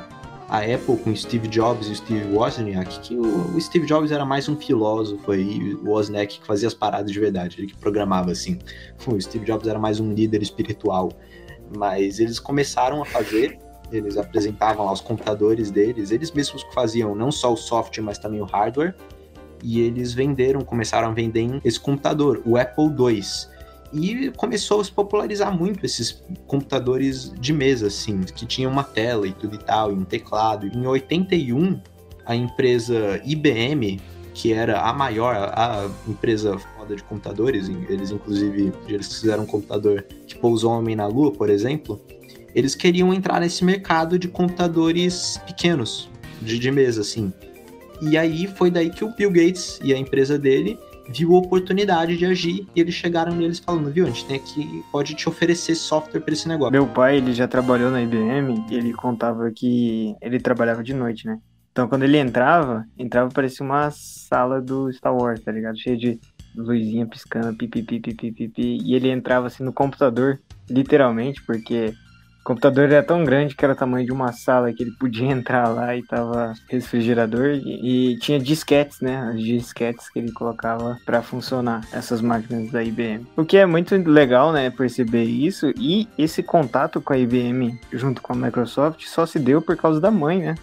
a 0.49 0.61
Apple 0.61 0.97
com 0.99 1.15
Steve 1.15 1.49
Jobs 1.49 1.89
e 1.89 1.97
Steve 1.97 2.33
Wozniak, 2.33 3.01
que 3.01 3.17
o, 3.17 3.61
Steve 3.61 3.87
Jobs 3.87 4.13
era 4.13 4.25
mais 4.25 4.49
um 4.49 4.57
filósofo 4.57 5.33
aí, 5.33 5.75
o 5.75 5.91
Wozniak 5.91 6.39
que 6.39 6.47
fazia 6.47 6.69
as 6.69 6.75
paradas 6.75 7.11
de 7.11 7.19
verdade, 7.19 7.57
ele 7.59 7.67
que 7.67 7.77
programava 7.77 8.31
assim. 8.31 8.59
O 9.07 9.21
Steve 9.21 9.45
Jobs 9.45 9.67
era 9.67 9.79
mais 9.79 9.99
um 9.99 10.13
líder 10.13 10.43
espiritual. 10.43 11.11
Mas 11.77 12.21
eles 12.21 12.39
começaram 12.39 13.03
a 13.03 13.05
fazer, 13.05 13.59
eles 13.93 14.17
apresentavam 14.17 14.87
lá 14.87 14.93
os 14.93 15.01
computadores 15.01 15.71
deles, 15.71 16.11
eles 16.11 16.31
mesmos 16.31 16.63
que 16.65 16.75
faziam 16.75 17.15
não 17.15 17.31
só 17.31 17.53
o 17.53 17.57
software, 17.57 18.03
mas 18.03 18.19
também 18.19 18.41
o 18.41 18.45
hardware. 18.45 18.95
E 19.63 19.81
eles 19.81 20.13
venderam, 20.13 20.61
começaram 20.61 21.09
a 21.09 21.13
vender 21.13 21.61
esse 21.65 21.81
computador, 21.81 22.43
o 22.45 22.57
Apple 22.57 22.85
II 22.85 23.23
e 23.93 24.31
começou 24.37 24.81
a 24.81 24.85
se 24.85 24.93
popularizar 24.93 25.57
muito 25.57 25.85
esses 25.85 26.23
computadores 26.47 27.33
de 27.39 27.53
mesa, 27.53 27.87
assim, 27.87 28.23
que 28.23 28.45
tinham 28.47 28.71
uma 28.71 28.85
tela 28.85 29.27
e 29.27 29.33
tudo 29.33 29.55
e 29.55 29.59
tal, 29.59 29.93
e 29.93 29.95
um 29.95 30.05
teclado. 30.05 30.67
Em 30.67 30.87
81, 30.87 31.81
a 32.25 32.35
empresa 32.35 33.21
IBM, 33.25 34.01
que 34.35 34.53
era 34.53 34.81
a 34.81 34.93
maior, 34.93 35.35
a 35.35 35.89
empresa 36.07 36.59
foda 36.59 36.95
de 36.95 37.03
computadores, 37.05 37.69
eles 37.89 38.11
inclusive 38.11 38.73
eles 38.87 39.21
fizeram 39.21 39.45
um 39.45 39.47
computador 39.47 40.05
que 40.27 40.35
pousou 40.37 40.73
um 40.73 40.79
homem 40.79 40.97
na 40.97 41.07
lua, 41.07 41.33
por 41.33 41.49
exemplo, 41.49 42.01
eles 42.57 42.75
queriam 42.75 43.13
entrar 43.13 43.39
nesse 43.39 43.63
mercado 43.63 44.19
de 44.19 44.29
computadores 44.29 45.39
pequenos, 45.47 46.09
de, 46.41 46.59
de 46.59 46.71
mesa, 46.71 47.03
assim. 47.03 47.31
E 48.01 48.17
aí 48.17 48.47
foi 48.47 48.71
daí 48.71 48.89
que 48.89 49.05
o 49.05 49.15
Bill 49.15 49.31
Gates 49.31 49.79
e 49.85 49.93
a 49.93 49.99
empresa 49.99 50.39
dele 50.39 50.79
viu 51.07 51.35
a 51.35 51.39
oportunidade 51.39 52.17
de 52.17 52.25
agir 52.25 52.67
e 52.75 52.81
eles 52.81 52.95
chegaram 52.95 53.35
neles 53.35 53.59
falando, 53.59 53.93
viu, 53.93 54.07
a 54.07 54.09
gente 54.09 54.25
tem 54.25 54.37
aqui, 54.39 54.83
pode 54.91 55.15
te 55.15 55.29
oferecer 55.29 55.75
software 55.75 56.21
para 56.21 56.33
esse 56.33 56.49
negócio. 56.49 56.73
Meu 56.73 56.87
pai, 56.87 57.19
ele 57.19 57.35
já 57.35 57.47
trabalhou 57.47 57.91
na 57.91 58.01
IBM 58.01 58.65
e 58.71 58.75
ele 58.75 58.95
contava 58.95 59.51
que 59.55 60.17
ele 60.23 60.41
trabalhava 60.41 60.83
de 60.83 60.95
noite, 60.95 61.27
né? 61.27 61.39
Então 61.71 61.87
quando 61.87 62.05
ele 62.05 62.17
entrava, 62.17 62.87
entrava 62.99 63.31
parecia 63.31 63.65
uma 63.65 63.91
sala 63.91 64.63
do 64.63 64.91
Star 64.95 65.15
Wars, 65.15 65.41
tá 65.41 65.53
ligado? 65.53 65.79
Cheio 65.79 65.99
de 65.99 66.19
luzinha 66.57 67.07
piscando, 67.07 67.55
pipipi, 67.55 68.01
pipipi, 68.01 68.33
pipi, 68.33 68.79
e 68.83 68.95
ele 68.95 69.11
entrava 69.11 69.47
assim 69.47 69.63
no 69.63 69.75
computador, 69.75 70.41
literalmente, 70.71 71.43
porque 71.45 71.93
computador 72.47 72.85
era 72.85 73.03
tão 73.03 73.25
grande 73.25 73.57
que 73.57 73.65
era 73.65 73.75
o 73.75 73.77
tamanho 73.77 74.07
de 74.07 74.13
uma 74.13 74.31
sala 74.31 74.73
que 74.73 74.85
ele 74.85 74.93
podia 74.93 75.27
entrar 75.33 75.69
lá 75.69 75.97
e 75.97 76.03
tava 76.05 76.55
refrigerador 76.69 77.47
e, 77.55 78.13
e 78.13 78.19
tinha 78.19 78.39
disquetes, 78.39 79.01
né? 79.01 79.33
As 79.33 79.43
disquetes 79.43 80.09
que 80.09 80.21
ele 80.21 80.31
colocava 80.31 80.97
para 81.05 81.21
funcionar 81.23 81.81
essas 81.93 82.21
máquinas 82.21 82.71
da 82.71 82.85
IBM. 82.85 83.27
O 83.37 83.45
que 83.45 83.57
é 83.57 83.67
muito 83.67 83.97
legal, 83.97 84.53
né? 84.53 84.71
Perceber 84.71 85.25
isso 85.25 85.73
e 85.77 86.09
esse 86.17 86.43
contato 86.43 87.01
com 87.01 87.13
a 87.13 87.19
IBM 87.19 87.79
junto 87.93 88.23
com 88.23 88.33
a 88.33 88.37
Microsoft 88.37 89.05
só 89.07 89.27
se 89.27 89.41
deu 89.41 89.61
por 89.61 89.77
causa 89.77 90.01
da 90.01 90.11
mãe, 90.11 90.39
né? 90.39 90.55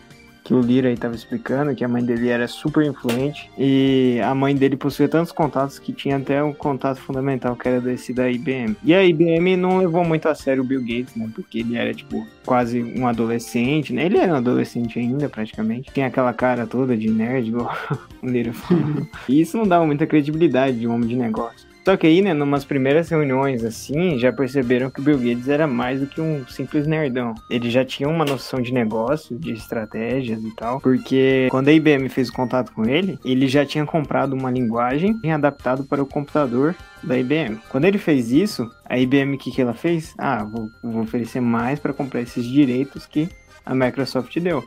Que 0.44 0.54
o 0.54 0.60
Lira 0.60 0.90
aí 0.90 0.98
tava 0.98 1.16
explicando, 1.16 1.74
que 1.74 1.84
a 1.84 1.88
mãe 1.88 2.04
dele 2.04 2.30
era 2.30 2.48
super 2.48 2.86
influente 2.86 3.50
e 3.58 4.20
a 4.24 4.36
mãe 4.36 4.56
dele 4.56 4.76
possuía 4.76 5.08
tantos 5.08 5.32
contatos 5.32 5.80
que 5.80 5.94
tinha 5.94 6.18
até 6.18 6.44
um 6.44 6.54
contato 6.54 6.98
fundamental 6.98 7.56
que 7.56 7.68
era 7.68 7.80
desse 7.80 8.14
da 8.14 8.30
IBM. 8.30 8.76
E 8.84 8.94
a 8.94 9.04
IBM 9.04 9.56
não 9.56 9.78
levou 9.78 10.04
muito 10.04 10.28
a 10.28 10.36
sério 10.36 10.64
o 10.64 10.66
Bill 10.66 10.82
Gates, 10.82 11.16
né? 11.16 11.30
Porque 11.34 11.60
ele 11.60 11.78
era 11.78 11.94
tipo 11.94 12.26
quase 12.46 12.84
um 12.84 13.08
adolescente, 13.08 13.94
né? 13.94 14.06
Ele 14.06 14.18
era 14.18 14.34
um 14.34 14.38
adolescente 14.38 15.00
ainda 15.00 15.30
praticamente. 15.30 15.92
Tinha 15.94 16.08
aquela 16.08 16.34
cara 16.34 16.68
toda 16.68 16.98
de 16.98 17.10
nerd, 17.10 17.48
igual 17.48 17.74
o 18.22 18.28
Lira 18.28 18.52
falou. 18.54 19.08
e 19.30 19.40
isso 19.40 19.58
não 19.58 19.68
dava 19.68 19.86
muita 19.86 20.06
credibilidade 20.06 20.80
de 20.80 20.88
um 20.88 20.94
homem 20.94 21.08
de 21.08 21.16
negócio. 21.16 21.73
Só 21.86 21.98
que 21.98 22.08
aí, 22.08 22.22
né, 22.22 22.34
numas 22.34 22.64
primeiras 22.64 23.10
reuniões 23.10 23.64
assim, 23.64 24.18
já 24.18 24.32
perceberam 24.32 24.90
que 24.90 25.02
o 25.02 25.04
Bill 25.04 25.18
Gates 25.18 25.50
era 25.50 25.68
mais 25.68 26.00
do 26.00 26.08
que 26.08 26.22
um 26.22 26.48
simples 26.48 26.88
nerdão. 26.88 27.36
Ele 27.50 27.70
já 27.70 27.84
tinha 27.84 28.08
uma 28.08 28.24
noção 28.24 28.62
de 28.62 28.74
negócio, 28.74 29.38
de 29.38 29.52
estratégias 29.52 30.42
e 30.42 30.56
tal, 30.56 30.80
porque 30.80 31.48
quando 31.52 31.68
a 31.68 31.74
IBM 31.74 32.08
fez 32.08 32.30
contato 32.30 32.72
com 32.72 32.86
ele, 32.86 33.20
ele 33.26 33.48
já 33.48 33.66
tinha 33.66 33.86
comprado 33.86 34.34
uma 34.34 34.50
linguagem 34.50 35.20
adaptado 35.30 35.84
para 35.84 36.02
o 36.02 36.06
computador 36.06 36.74
da 37.04 37.18
IBM. 37.18 37.60
Quando 37.70 37.86
ele 37.86 37.98
fez 37.98 38.32
isso, 38.32 38.70
a 38.86 38.98
IBM 38.98 39.36
o 39.36 39.38
que, 39.38 39.52
que 39.52 39.62
ela 39.62 39.74
fez? 39.74 40.14
Ah, 40.18 40.44
vou, 40.44 40.70
vou 40.82 41.02
oferecer 41.02 41.42
mais 41.42 41.80
para 41.80 41.92
comprar 41.92 42.22
esses 42.22 42.46
direitos 42.46 43.06
que 43.06 43.28
a 43.66 43.76
Microsoft 43.76 44.38
deu. 44.40 44.64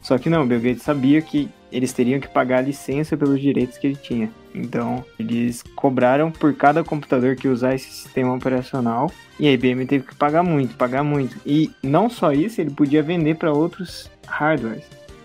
Só 0.00 0.16
que 0.18 0.30
não, 0.30 0.46
Bill 0.46 0.60
Gates 0.60 0.82
sabia 0.82 1.20
que 1.20 1.48
eles 1.70 1.92
teriam 1.92 2.20
que 2.20 2.28
pagar 2.28 2.58
a 2.58 2.62
licença 2.62 3.16
pelos 3.16 3.40
direitos 3.40 3.76
que 3.76 3.86
ele 3.86 3.96
tinha. 3.96 4.30
Então, 4.54 5.04
eles 5.18 5.62
cobraram 5.74 6.30
por 6.30 6.54
cada 6.54 6.84
computador 6.84 7.34
que 7.34 7.48
usar 7.48 7.74
esse 7.74 7.90
sistema 7.90 8.34
operacional 8.34 9.10
e 9.38 9.48
a 9.48 9.52
IBM 9.52 9.84
teve 9.84 10.06
que 10.06 10.14
pagar 10.14 10.44
muito, 10.44 10.76
pagar 10.76 11.02
muito. 11.02 11.36
E 11.44 11.72
não 11.82 12.08
só 12.08 12.32
isso, 12.32 12.60
ele 12.60 12.70
podia 12.70 13.02
vender 13.02 13.34
para 13.34 13.52
outros 13.52 14.08
hardwares. 14.26 14.84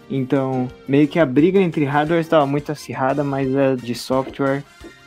Então, 0.09 0.67
meio 0.87 1.07
que 1.07 1.19
a 1.19 1.25
briga 1.25 1.59
entre 1.59 1.85
hardware 1.85 2.19
estava 2.19 2.45
muito 2.47 2.71
acirrada, 2.71 3.23
mas 3.23 3.55
a 3.55 3.75
de 3.75 3.93
software 3.93 4.63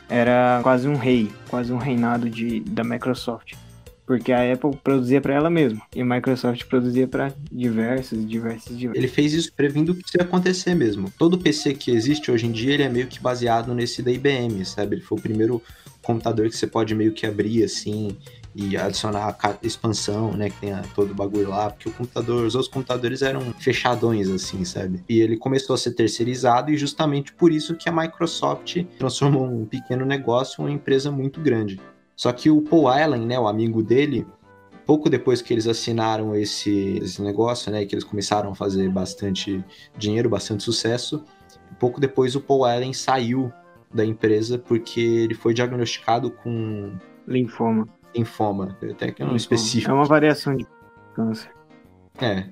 era 0.07 0.61
quase 0.63 0.87
um 0.87 0.95
rei, 0.95 1.29
quase 1.49 1.73
um 1.73 1.77
reinado 1.77 2.29
de, 2.29 2.61
da 2.61 2.83
Microsoft 2.83 3.62
porque 4.05 4.31
a 4.31 4.53
Apple 4.53 4.77
produzia 4.83 5.21
para 5.21 5.33
ela 5.33 5.49
mesma 5.49 5.81
e 5.95 6.01
a 6.01 6.05
Microsoft 6.05 6.65
produzia 6.65 7.07
para 7.07 7.33
diversos, 7.51 8.27
diversos, 8.27 8.77
diversos. 8.77 8.97
Ele 8.97 9.07
fez 9.07 9.33
isso 9.33 9.51
previndo 9.53 9.95
que 9.95 10.05
isso 10.05 10.17
ia 10.17 10.23
acontecer 10.23 10.75
mesmo. 10.75 11.11
Todo 11.17 11.37
PC 11.37 11.73
que 11.73 11.91
existe 11.91 12.29
hoje 12.29 12.45
em 12.45 12.51
dia 12.51 12.73
ele 12.73 12.83
é 12.83 12.89
meio 12.89 13.07
que 13.07 13.19
baseado 13.19 13.73
nesse 13.73 14.01
da 14.01 14.11
IBM, 14.11 14.63
sabe? 14.65 14.97
Ele 14.97 15.03
foi 15.03 15.17
o 15.17 15.21
primeiro 15.21 15.61
computador 16.01 16.49
que 16.49 16.57
você 16.57 16.67
pode 16.67 16.93
meio 16.93 17.13
que 17.13 17.25
abrir 17.25 17.63
assim 17.63 18.17
e 18.55 18.77
adicionar 18.77 19.35
a 19.41 19.57
expansão, 19.63 20.33
né, 20.33 20.49
que 20.49 20.59
tem 20.59 20.73
todo 20.93 21.11
o 21.11 21.15
bagulho 21.15 21.49
lá, 21.49 21.71
porque 21.71 21.89
o 21.89 21.91
computador, 21.91 22.45
os 22.45 22.53
outros 22.53 22.71
computadores 22.71 23.23
eram 23.23 23.41
fechadões 23.53 24.29
assim, 24.29 24.63
sabe? 24.63 25.03
E 25.09 25.19
ele 25.19 25.37
começou 25.37 25.73
a 25.73 25.77
ser 25.77 25.93
terceirizado 25.93 26.71
e 26.71 26.77
justamente 26.77 27.33
por 27.33 27.51
isso 27.51 27.75
que 27.75 27.89
a 27.89 27.91
Microsoft 27.91 28.83
transformou 28.99 29.45
um 29.45 29.65
pequeno 29.65 30.05
negócio 30.05 30.61
em 30.61 30.65
uma 30.65 30.71
empresa 30.71 31.11
muito 31.11 31.41
grande. 31.41 31.79
Só 32.15 32.31
que 32.31 32.49
o 32.49 32.61
Paul 32.61 32.87
Allen, 32.87 33.25
né, 33.25 33.39
o 33.39 33.47
amigo 33.47 33.81
dele, 33.81 34.25
pouco 34.85 35.09
depois 35.09 35.41
que 35.41 35.53
eles 35.53 35.67
assinaram 35.67 36.35
esse, 36.35 36.99
esse 37.01 37.21
negócio, 37.21 37.71
né, 37.71 37.85
que 37.85 37.95
eles 37.95 38.03
começaram 38.03 38.51
a 38.51 38.55
fazer 38.55 38.89
bastante 38.89 39.63
dinheiro, 39.97 40.29
bastante 40.29 40.63
sucesso, 40.63 41.23
pouco 41.79 41.99
depois 41.99 42.35
o 42.35 42.41
Paul 42.41 42.65
Allen 42.65 42.93
saiu 42.93 43.51
da 43.93 44.05
empresa 44.05 44.57
porque 44.57 45.01
ele 45.01 45.33
foi 45.33 45.53
diagnosticado 45.53 46.31
com 46.31 46.93
linfoma. 47.27 47.87
Linfoma, 48.15 48.77
até 48.89 49.11
que 49.11 49.21
é 49.21 49.25
um 49.25 49.35
específico. 49.35 49.91
É 49.91 49.93
uma 49.93 50.05
variação 50.05 50.55
de 50.55 50.65
câncer. 51.13 51.51
É, 52.21 52.47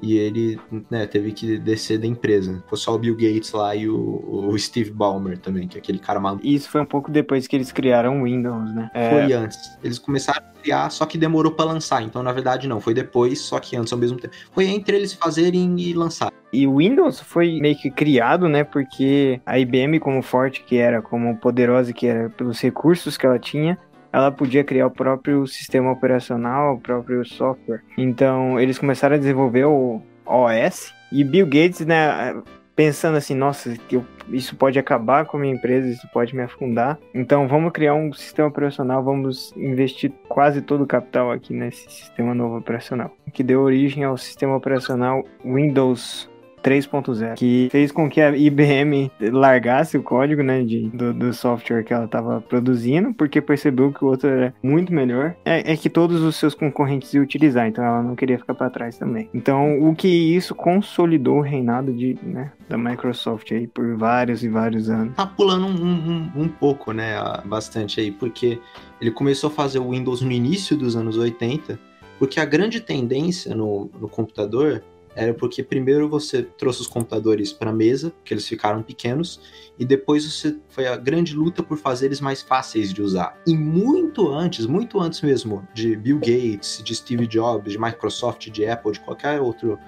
e 0.00 0.16
ele 0.16 0.58
né, 0.90 1.06
teve 1.06 1.32
que 1.32 1.58
descer 1.58 1.98
da 1.98 2.06
empresa. 2.06 2.62
Foi 2.68 2.78
só 2.78 2.94
o 2.94 2.98
Bill 2.98 3.14
Gates 3.14 3.52
lá 3.52 3.74
e 3.74 3.88
o, 3.88 4.48
o 4.48 4.58
Steve 4.58 4.90
Ballmer 4.90 5.38
também, 5.38 5.66
que 5.66 5.78
é 5.78 5.80
aquele 5.80 5.98
cara 5.98 6.20
maluco. 6.20 6.46
Isso 6.46 6.68
foi 6.68 6.80
um 6.80 6.86
pouco 6.86 7.10
depois 7.10 7.46
que 7.46 7.56
eles 7.56 7.72
criaram 7.72 8.20
o 8.20 8.24
Windows, 8.24 8.74
né? 8.74 8.90
É... 8.94 9.10
Foi 9.10 9.32
antes. 9.32 9.58
Eles 9.82 9.98
começaram 9.98 10.44
a 10.46 10.62
criar, 10.62 10.90
só 10.90 11.06
que 11.06 11.16
demorou 11.16 11.52
para 11.52 11.66
lançar. 11.66 12.02
Então, 12.02 12.22
na 12.22 12.32
verdade, 12.32 12.68
não. 12.68 12.80
Foi 12.80 12.92
depois, 12.92 13.40
só 13.40 13.58
que 13.58 13.76
antes 13.76 13.92
ao 13.92 13.98
mesmo 13.98 14.18
tempo. 14.18 14.34
Foi 14.52 14.66
entre 14.66 14.96
eles 14.96 15.12
fazerem 15.12 15.78
e 15.80 15.92
lançar. 15.94 16.32
E 16.52 16.66
o 16.66 16.76
Windows 16.76 17.20
foi 17.20 17.58
meio 17.60 17.76
que 17.76 17.90
criado, 17.90 18.48
né? 18.48 18.64
Porque 18.64 19.40
a 19.44 19.58
IBM, 19.58 19.98
como 19.98 20.22
forte 20.22 20.62
que 20.62 20.76
era, 20.76 21.02
como 21.02 21.36
poderosa 21.36 21.92
que 21.92 22.06
era, 22.06 22.30
pelos 22.30 22.60
recursos 22.60 23.16
que 23.16 23.26
ela 23.26 23.38
tinha, 23.38 23.78
ela 24.12 24.30
podia 24.30 24.64
criar 24.64 24.86
o 24.86 24.90
próprio 24.90 25.46
sistema 25.46 25.90
operacional, 25.90 26.74
o 26.74 26.80
próprio 26.80 27.24
software. 27.24 27.82
Então, 27.96 28.58
eles 28.58 28.78
começaram 28.78 29.16
a 29.16 29.18
desenvolver 29.18 29.64
o 29.64 30.00
OS 30.24 30.92
e 31.12 31.22
Bill 31.22 31.46
Gates, 31.46 31.86
né, 31.86 32.34
pensando 32.76 33.16
assim, 33.16 33.34
nossa, 33.34 33.74
eu, 33.90 34.04
isso 34.28 34.54
pode 34.54 34.78
acabar 34.78 35.24
com 35.24 35.38
a 35.38 35.40
minha 35.40 35.54
empresa, 35.54 35.88
isso 35.88 36.06
pode 36.12 36.36
me 36.36 36.42
afundar. 36.42 36.98
Então, 37.14 37.48
vamos 37.48 37.72
criar 37.72 37.94
um 37.94 38.12
sistema 38.12 38.48
operacional, 38.48 39.02
vamos 39.02 39.52
investir 39.56 40.12
quase 40.28 40.60
todo 40.60 40.84
o 40.84 40.86
capital 40.86 41.30
aqui 41.30 41.54
nesse 41.54 41.90
sistema 41.90 42.34
novo 42.34 42.58
operacional, 42.58 43.10
que 43.32 43.42
deu 43.42 43.62
origem 43.62 44.04
ao 44.04 44.18
sistema 44.18 44.54
operacional 44.54 45.24
Windows 45.42 46.28
3.0, 46.62 47.34
que 47.34 47.68
fez 47.70 47.92
com 47.92 48.08
que 48.08 48.20
a 48.20 48.36
IBM 48.36 49.10
largasse 49.20 49.96
o 49.96 50.02
código 50.02 50.42
né, 50.42 50.62
de, 50.62 50.88
do, 50.88 51.12
do 51.12 51.32
software 51.32 51.82
que 51.84 51.92
ela 51.92 52.06
estava 52.06 52.40
produzindo, 52.40 53.14
porque 53.14 53.40
percebeu 53.40 53.92
que 53.92 54.04
o 54.04 54.08
outro 54.08 54.28
era 54.28 54.54
muito 54.62 54.92
melhor. 54.92 55.34
É, 55.44 55.72
é, 55.72 55.76
que 55.76 55.88
todos 55.88 56.22
os 56.22 56.36
seus 56.36 56.54
concorrentes 56.54 57.12
iam 57.14 57.22
utilizar, 57.22 57.66
então 57.68 57.84
ela 57.84 58.02
não 58.02 58.16
queria 58.16 58.38
ficar 58.38 58.54
para 58.54 58.70
trás 58.70 58.98
também. 58.98 59.28
Então, 59.32 59.80
o 59.80 59.94
que 59.94 60.08
isso 60.08 60.54
consolidou 60.54 61.38
o 61.38 61.42
reinado 61.42 61.92
de, 61.92 62.18
né, 62.22 62.52
da 62.68 62.76
Microsoft 62.76 63.52
aí 63.52 63.66
por 63.66 63.96
vários 63.96 64.42
e 64.42 64.48
vários 64.48 64.90
anos. 64.90 65.14
Tá 65.14 65.26
pulando 65.26 65.66
um, 65.66 65.70
um, 65.70 66.42
um 66.42 66.48
pouco, 66.48 66.92
né, 66.92 67.16
bastante 67.44 68.00
aí, 68.00 68.10
porque 68.10 68.58
ele 69.00 69.10
começou 69.10 69.48
a 69.48 69.52
fazer 69.52 69.78
o 69.78 69.90
Windows 69.90 70.22
no 70.22 70.32
início 70.32 70.76
dos 70.76 70.96
anos 70.96 71.16
80, 71.16 71.78
porque 72.18 72.40
a 72.40 72.44
grande 72.44 72.80
tendência 72.80 73.54
no, 73.54 73.90
no 74.00 74.08
computador 74.08 74.82
era 75.16 75.32
porque 75.32 75.62
primeiro 75.62 76.08
você 76.10 76.42
trouxe 76.42 76.82
os 76.82 76.86
computadores 76.86 77.50
para 77.50 77.70
a 77.70 77.72
mesa, 77.72 78.12
que 78.22 78.34
eles 78.34 78.46
ficaram 78.46 78.82
pequenos, 78.82 79.40
e 79.78 79.84
depois 79.84 80.30
você 80.30 80.58
foi 80.68 80.86
a 80.86 80.94
grande 80.94 81.34
luta 81.34 81.62
por 81.62 81.78
fazer 81.78 82.06
eles 82.06 82.20
mais 82.20 82.42
fáceis 82.42 82.92
de 82.92 83.00
usar. 83.00 83.34
E 83.46 83.56
muito 83.56 84.28
antes, 84.28 84.66
muito 84.66 85.00
antes 85.00 85.22
mesmo 85.22 85.66
de 85.72 85.96
Bill 85.96 86.18
Gates, 86.18 86.82
de 86.84 86.94
Steve 86.94 87.26
Jobs, 87.26 87.72
de 87.72 87.78
Microsoft, 87.78 88.50
de 88.50 88.66
Apple, 88.66 88.92
de 88.92 89.00
qualquer 89.00 89.40
outra 89.40 89.78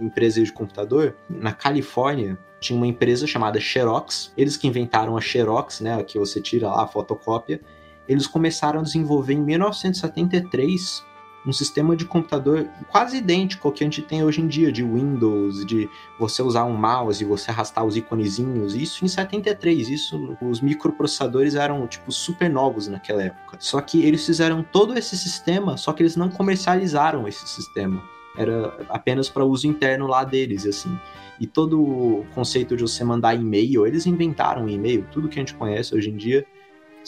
empresa 0.00 0.42
de 0.42 0.50
computador, 0.50 1.14
na 1.28 1.52
Califórnia 1.52 2.38
tinha 2.58 2.76
uma 2.76 2.86
empresa 2.86 3.26
chamada 3.26 3.60
Xerox, 3.60 4.32
eles 4.36 4.56
que 4.56 4.66
inventaram 4.66 5.16
a 5.16 5.20
Xerox, 5.20 5.80
né, 5.80 6.02
que 6.02 6.18
você 6.18 6.40
tira 6.40 6.68
lá 6.68 6.84
a 6.84 6.88
fotocópia, 6.88 7.60
eles 8.08 8.26
começaram 8.26 8.80
a 8.80 8.82
desenvolver 8.82 9.34
em 9.34 9.42
1973 9.42 11.04
um 11.46 11.52
sistema 11.52 11.96
de 11.96 12.04
computador 12.04 12.68
quase 12.90 13.18
idêntico 13.18 13.68
ao 13.68 13.72
que 13.72 13.82
a 13.82 13.86
gente 13.86 14.02
tem 14.02 14.22
hoje 14.24 14.40
em 14.40 14.46
dia, 14.46 14.70
de 14.70 14.82
Windows, 14.82 15.64
de 15.64 15.88
você 16.18 16.42
usar 16.42 16.64
um 16.64 16.76
mouse, 16.76 17.24
você 17.24 17.50
arrastar 17.50 17.84
os 17.84 17.96
iconezinhos, 17.96 18.74
isso 18.74 19.04
em 19.04 19.08
73, 19.08 19.88
isso 19.88 20.36
os 20.42 20.60
microprocessadores 20.60 21.54
eram 21.54 21.86
tipo 21.86 22.10
super 22.12 22.50
novos 22.50 22.88
naquela 22.88 23.22
época. 23.22 23.56
Só 23.60 23.80
que 23.80 24.04
eles 24.04 24.24
fizeram 24.24 24.62
todo 24.62 24.96
esse 24.98 25.16
sistema, 25.16 25.76
só 25.76 25.92
que 25.92 26.02
eles 26.02 26.16
não 26.16 26.28
comercializaram 26.28 27.26
esse 27.26 27.46
sistema. 27.46 28.02
Era 28.36 28.86
apenas 28.88 29.28
para 29.28 29.44
uso 29.44 29.66
interno 29.66 30.06
lá 30.06 30.22
deles, 30.24 30.66
assim. 30.66 30.96
E 31.40 31.46
todo 31.46 31.80
o 31.80 32.26
conceito 32.34 32.76
de 32.76 32.82
você 32.82 33.02
mandar 33.04 33.34
e-mail, 33.34 33.86
eles 33.86 34.06
inventaram 34.06 34.68
e-mail, 34.68 35.06
tudo 35.10 35.28
que 35.28 35.38
a 35.38 35.42
gente 35.42 35.54
conhece 35.54 35.94
hoje 35.94 36.10
em 36.10 36.16
dia 36.16 36.46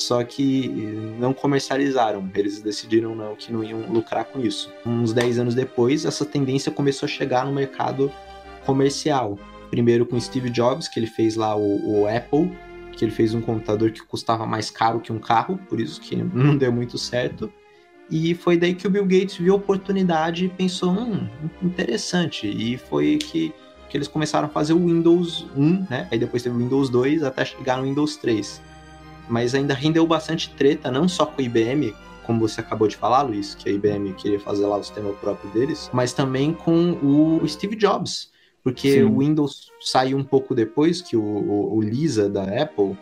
só 0.03 0.23
que 0.25 0.69
não 1.19 1.33
comercializaram. 1.33 2.29
Eles 2.35 2.61
decidiram 2.61 3.15
não, 3.15 3.37
que 3.37 3.53
não 3.53 3.63
iam 3.63 3.81
lucrar 3.93 4.25
com 4.25 4.41
isso. 4.41 4.73
Uns 4.85 5.13
10 5.13 5.39
anos 5.39 5.55
depois, 5.55 6.05
essa 6.05 6.25
tendência 6.25 6.73
começou 6.73 7.07
a 7.07 7.11
chegar 7.11 7.45
no 7.45 7.53
mercado 7.53 8.11
comercial. 8.65 9.39
Primeiro 9.71 10.07
com 10.07 10.19
Steve 10.19 10.51
Jobs, 10.51 10.89
que 10.89 10.99
ele 10.99 11.07
fez 11.07 11.37
lá 11.37 11.55
o, 11.57 12.03
o 12.03 12.07
Apple, 12.09 12.51
que 12.93 13.05
ele 13.05 13.13
fez 13.13 13.35
um 13.35 13.41
computador 13.41 13.91
que 13.93 14.03
custava 14.03 14.47
mais 14.47 14.71
caro 14.71 15.01
que 15.01 15.13
um 15.13 15.19
carro, 15.19 15.59
por 15.69 15.81
isso 15.81 16.01
que 16.01 16.17
não 16.35 16.57
deu 16.57 16.73
muito 16.73 16.99
certo. 16.99 17.53
E 18.11 18.35
foi 18.35 18.57
daí 18.57 18.75
que 18.75 18.87
o 18.87 18.91
Bill 18.91 19.05
Gates 19.05 19.37
viu 19.37 19.53
a 19.53 19.57
oportunidade 19.57 20.47
e 20.47 20.49
pensou, 20.49 20.91
hum, 20.91 21.29
interessante. 21.63 22.49
E 22.49 22.77
foi 22.77 23.19
que 23.19 23.53
que 23.91 23.97
eles 23.97 24.07
começaram 24.07 24.47
a 24.47 24.49
fazer 24.49 24.73
o 24.73 24.79
Windows 24.79 25.47
1, 25.57 25.87
né? 25.91 26.07
Aí 26.13 26.19
depois 26.19 26.45
teve 26.45 26.55
o 26.55 26.59
Windows 26.59 26.89
2 26.89 27.25
até 27.25 27.45
chegar 27.45 27.77
no 27.77 27.83
Windows 27.83 28.17
3. 28.17 28.63
Mas 29.31 29.55
ainda 29.55 29.73
rendeu 29.73 30.07
bastante 30.07 30.51
treta, 30.51 30.91
não 30.91 31.09
só 31.09 31.25
com 31.25 31.41
a 31.41 31.45
IBM, 31.45 31.95
como 32.27 32.41
você 32.41 32.61
acabou 32.61 32.87
de 32.87 32.97
falar, 32.97 33.23
Luiz, 33.23 33.55
que 33.55 33.69
a 33.69 33.73
IBM 33.73 34.13
queria 34.15 34.39
fazer 34.39 34.67
lá 34.67 34.77
o 34.77 34.83
sistema 34.83 35.13
próprio 35.15 35.51
deles, 35.53 35.89
mas 35.93 36.13
também 36.13 36.53
com 36.53 36.93
o 37.03 37.49
Steve 37.49 37.77
Jobs, 37.77 38.31
porque 38.63 38.93
Sim. 38.95 39.03
o 39.05 39.19
Windows 39.19 39.71
saiu 39.81 40.19
um 40.19 40.25
pouco 40.25 40.55
depois 40.55 41.01
que 41.01 41.17
o, 41.17 41.23
o, 41.23 41.77
o 41.77 41.81
Lisa 41.81 42.29
da 42.29 42.43
Apple 42.43 42.97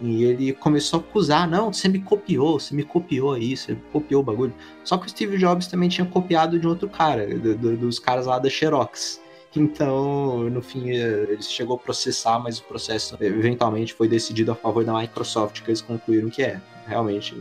e 0.00 0.24
ele 0.24 0.52
começou 0.52 0.98
a 0.98 1.02
acusar, 1.02 1.48
não, 1.48 1.72
você 1.72 1.88
me 1.88 2.00
copiou, 2.00 2.58
você 2.58 2.74
me 2.74 2.82
copiou 2.82 3.34
aí, 3.34 3.56
você 3.56 3.76
copiou 3.92 4.20
o 4.20 4.24
bagulho. 4.24 4.52
Só 4.82 4.98
que 4.98 5.06
o 5.06 5.08
Steve 5.08 5.38
Jobs 5.38 5.68
também 5.68 5.88
tinha 5.88 6.04
copiado 6.04 6.58
de 6.58 6.66
outro 6.66 6.88
cara, 6.88 7.26
do, 7.38 7.56
do, 7.56 7.76
dos 7.76 8.00
caras 8.00 8.26
lá 8.26 8.40
da 8.40 8.50
Xerox. 8.50 9.21
Então, 9.54 10.48
no 10.50 10.62
fim, 10.62 10.90
eh, 10.90 11.26
ele 11.28 11.42
chegou 11.42 11.76
a 11.76 11.78
processar, 11.78 12.38
mas 12.38 12.58
o 12.58 12.64
processo 12.64 13.16
eventualmente 13.20 13.92
foi 13.92 14.08
decidido 14.08 14.52
a 14.52 14.54
favor 14.54 14.84
da 14.84 14.94
Microsoft, 14.98 15.62
que 15.62 15.70
eles 15.70 15.82
concluíram 15.82 16.30
que 16.30 16.42
é. 16.42 16.60
Realmente, 16.86 17.36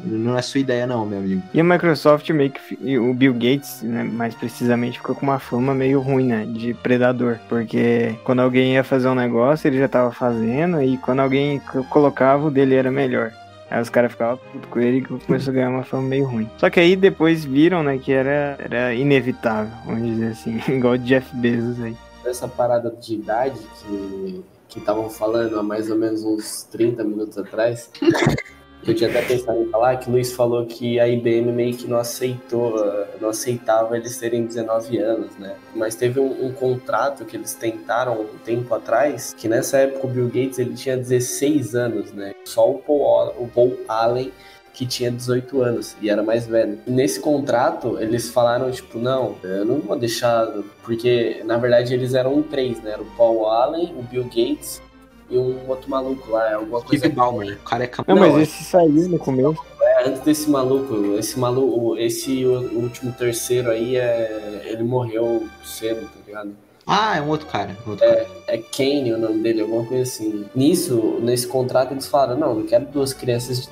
não 0.00 0.36
é 0.36 0.42
sua 0.42 0.60
ideia, 0.60 0.86
não, 0.86 1.06
meu 1.06 1.18
amigo. 1.18 1.42
E 1.52 1.60
a 1.60 1.64
Microsoft 1.64 2.28
meio 2.30 2.50
que. 2.50 2.98
O 2.98 3.14
Bill 3.14 3.32
Gates, 3.32 3.82
né, 3.82 4.02
mais 4.02 4.34
precisamente, 4.34 4.98
ficou 4.98 5.14
com 5.14 5.22
uma 5.22 5.38
fama 5.38 5.72
meio 5.74 6.00
ruim, 6.00 6.26
né? 6.26 6.44
De 6.44 6.74
predador. 6.74 7.38
Porque 7.48 8.16
quando 8.24 8.40
alguém 8.40 8.74
ia 8.74 8.82
fazer 8.82 9.08
um 9.08 9.14
negócio, 9.14 9.68
ele 9.68 9.78
já 9.78 9.88
tava 9.88 10.10
fazendo, 10.10 10.82
e 10.82 10.98
quando 10.98 11.20
alguém 11.20 11.60
colocava, 11.88 12.46
o 12.46 12.50
dele 12.50 12.74
era 12.74 12.90
melhor. 12.90 13.32
Aí 13.70 13.80
os 13.80 13.90
caras 13.90 14.12
ficavam 14.12 14.38
puto 14.52 14.68
com 14.68 14.80
ele 14.80 14.98
e 14.98 15.02
começou 15.02 15.50
a 15.50 15.54
ganhar 15.54 15.70
uma 15.70 15.84
fama 15.84 16.08
meio 16.08 16.26
ruim. 16.26 16.50
Só 16.58 16.68
que 16.70 16.80
aí 16.80 16.96
depois 16.96 17.44
viram, 17.44 17.82
né, 17.82 17.98
que 17.98 18.12
era, 18.12 18.56
era 18.58 18.94
inevitável, 18.94 19.72
vamos 19.84 20.02
dizer 20.02 20.32
assim, 20.32 20.60
igual 20.72 20.94
o 20.94 20.98
Jeff 20.98 21.34
Bezos 21.36 21.82
aí. 21.82 21.96
Essa 22.24 22.48
parada 22.48 22.90
de 22.90 23.14
idade 23.14 23.58
que 23.80 24.44
que 24.74 24.80
estavam 24.80 25.08
falando 25.08 25.56
há 25.56 25.62
mais 25.62 25.88
ou 25.88 25.96
menos 25.96 26.24
uns 26.24 26.64
30 26.64 27.04
minutos 27.04 27.38
atrás, 27.38 27.88
Eu 28.86 28.94
tinha 28.94 29.08
até 29.08 29.22
pensado 29.22 29.62
em 29.62 29.70
falar 29.70 29.96
que 29.96 30.08
o 30.08 30.12
Luiz 30.12 30.32
falou 30.32 30.66
que 30.66 31.00
a 31.00 31.08
IBM 31.08 31.50
meio 31.52 31.74
que 31.74 31.86
não 31.86 31.96
aceitou, 31.96 32.76
não 33.18 33.30
aceitava 33.30 33.96
eles 33.96 34.18
terem 34.18 34.44
19 34.44 34.98
anos, 34.98 35.36
né? 35.38 35.56
Mas 35.74 35.94
teve 35.94 36.20
um, 36.20 36.46
um, 36.46 36.52
contrato 36.52 37.24
que 37.24 37.34
eles 37.34 37.54
tentaram 37.54 38.20
um 38.20 38.38
tempo 38.44 38.74
atrás, 38.74 39.34
que 39.34 39.48
nessa 39.48 39.78
época 39.78 40.06
o 40.06 40.10
Bill 40.10 40.26
Gates 40.26 40.58
ele 40.58 40.74
tinha 40.74 40.98
16 40.98 41.74
anos, 41.74 42.12
né? 42.12 42.34
Só 42.44 42.70
o 42.70 42.78
Paul, 42.78 43.32
o 43.38 43.48
Paul 43.48 43.78
Allen 43.88 44.30
que 44.74 44.84
tinha 44.84 45.10
18 45.10 45.62
anos 45.62 45.96
e 46.02 46.10
era 46.10 46.22
mais 46.22 46.46
velho. 46.46 46.78
nesse 46.84 47.20
contrato, 47.20 47.96
eles 48.00 48.28
falaram, 48.28 48.70
tipo, 48.72 48.98
não, 48.98 49.36
eu 49.42 49.64
não 49.64 49.80
vou 49.80 49.96
deixar. 49.96 50.46
Porque, 50.82 51.40
na 51.44 51.56
verdade, 51.56 51.94
eles 51.94 52.12
eram 52.12 52.42
três, 52.42 52.82
né? 52.82 52.90
Era 52.90 53.02
o 53.02 53.06
Paul 53.16 53.46
Allen, 53.46 53.94
o 53.96 54.02
Bill 54.02 54.24
Gates 54.24 54.82
e 55.30 55.38
um 55.38 55.68
outro 55.68 55.88
maluco 55.90 56.30
lá, 56.30 56.50
é 56.50 56.54
alguma 56.54 56.80
coisa. 56.80 56.98
Steve 56.98 57.14
Ballmer, 57.14 57.58
o 57.60 57.64
cara 57.64 57.84
é 57.84 57.86
campeão. 57.86 58.16
Não, 58.16 58.22
mas 58.22 58.42
esse 58.42 58.64
saiu 58.64 59.08
no 59.08 59.18
começo. 59.18 59.58
É, 59.80 60.08
antes 60.08 60.20
desse 60.22 60.50
maluco, 60.50 61.16
esse 61.18 61.38
maluco, 61.38 61.96
esse 61.96 62.44
último 62.44 63.12
terceiro 63.12 63.70
aí, 63.70 63.96
é, 63.96 64.62
ele 64.66 64.82
morreu 64.82 65.46
cedo, 65.64 66.02
tá 66.02 66.20
ligado? 66.26 66.54
Ah, 66.86 67.16
é 67.16 67.22
um 67.22 67.28
outro 67.28 67.46
cara. 67.46 67.76
Um 67.86 67.90
outro 67.90 68.04
é, 68.04 68.14
cara. 68.16 68.28
é 68.48 68.58
Kane 68.58 69.12
o 69.12 69.18
nome 69.18 69.42
dele, 69.42 69.62
alguma 69.62 69.84
coisa 69.84 70.02
assim. 70.02 70.44
Nisso, 70.54 71.18
nesse 71.20 71.46
contrato, 71.46 71.92
eles 71.92 72.06
falaram: 72.06 72.38
não, 72.38 72.58
eu 72.58 72.66
quero 72.66 72.84
duas 72.86 73.12
crianças 73.12 73.70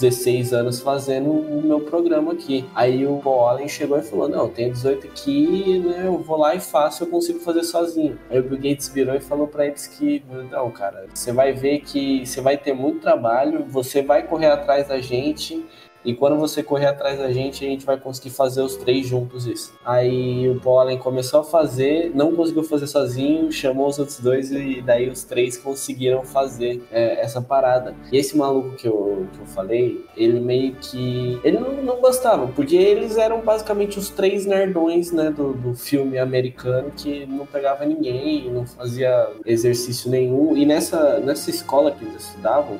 16 0.00 0.52
anos 0.52 0.80
fazendo 0.80 1.30
o 1.30 1.62
meu 1.62 1.80
programa 1.80 2.32
aqui. 2.32 2.64
Aí 2.74 3.06
o 3.06 3.18
Paul 3.18 3.46
Allen 3.46 3.68
chegou 3.68 3.98
e 3.98 4.02
falou: 4.02 4.28
Não, 4.28 4.48
tenho 4.48 4.72
18 4.72 5.06
aqui, 5.06 5.78
né? 5.78 6.06
Eu 6.06 6.18
vou 6.18 6.38
lá 6.38 6.54
e 6.54 6.60
faço, 6.60 7.04
eu 7.04 7.08
consigo 7.08 7.40
fazer 7.40 7.62
sozinho. 7.64 8.18
Aí 8.30 8.38
o 8.38 8.42
Bill 8.42 8.58
Gates 8.58 8.88
virou 8.88 9.14
e 9.14 9.20
falou 9.20 9.46
para 9.46 9.66
eles 9.66 9.86
que: 9.86 10.22
Não, 10.50 10.70
cara, 10.70 11.06
você 11.12 11.32
vai 11.32 11.52
ver 11.52 11.80
que 11.80 12.24
você 12.24 12.40
vai 12.40 12.56
ter 12.56 12.72
muito 12.72 13.00
trabalho, 13.00 13.64
você 13.68 14.02
vai 14.02 14.26
correr 14.26 14.46
atrás 14.46 14.88
da 14.88 14.98
gente 15.00 15.64
e 16.04 16.14
quando 16.14 16.36
você 16.36 16.62
correr 16.62 16.86
atrás 16.86 17.18
da 17.18 17.30
gente, 17.30 17.64
a 17.64 17.68
gente 17.68 17.84
vai 17.84 17.98
conseguir 17.98 18.30
fazer 18.30 18.62
os 18.62 18.76
três 18.76 19.06
juntos 19.06 19.46
isso. 19.46 19.72
Aí 19.84 20.48
o 20.48 20.58
Pollen 20.60 20.98
começou 20.98 21.40
a 21.40 21.44
fazer, 21.44 22.10
não 22.14 22.34
conseguiu 22.34 22.62
fazer 22.64 22.86
sozinho, 22.86 23.52
chamou 23.52 23.88
os 23.88 23.98
outros 23.98 24.18
dois 24.20 24.50
e 24.50 24.80
daí 24.80 25.08
os 25.08 25.24
três 25.24 25.56
conseguiram 25.56 26.24
fazer 26.24 26.82
é, 26.90 27.20
essa 27.20 27.42
parada. 27.42 27.94
E 28.10 28.16
esse 28.16 28.36
maluco 28.36 28.76
que 28.76 28.86
eu, 28.86 29.26
que 29.32 29.40
eu 29.40 29.46
falei, 29.46 30.04
ele 30.16 30.40
meio 30.40 30.74
que. 30.74 31.38
Ele 31.44 31.58
não, 31.58 31.72
não 31.82 32.00
gostava, 32.00 32.46
porque 32.48 32.76
eles 32.76 33.16
eram 33.16 33.40
basicamente 33.40 33.98
os 33.98 34.08
três 34.08 34.46
nerdões 34.46 35.12
né, 35.12 35.30
do, 35.30 35.52
do 35.52 35.74
filme 35.74 36.18
americano 36.18 36.90
que 36.96 37.26
não 37.26 37.46
pegava 37.46 37.84
ninguém, 37.84 38.50
não 38.50 38.66
fazia 38.66 39.30
exercício 39.44 40.10
nenhum. 40.10 40.56
E 40.56 40.64
nessa, 40.64 41.20
nessa 41.20 41.50
escola 41.50 41.90
que 41.90 42.04
eles 42.04 42.28
estudavam, 42.28 42.78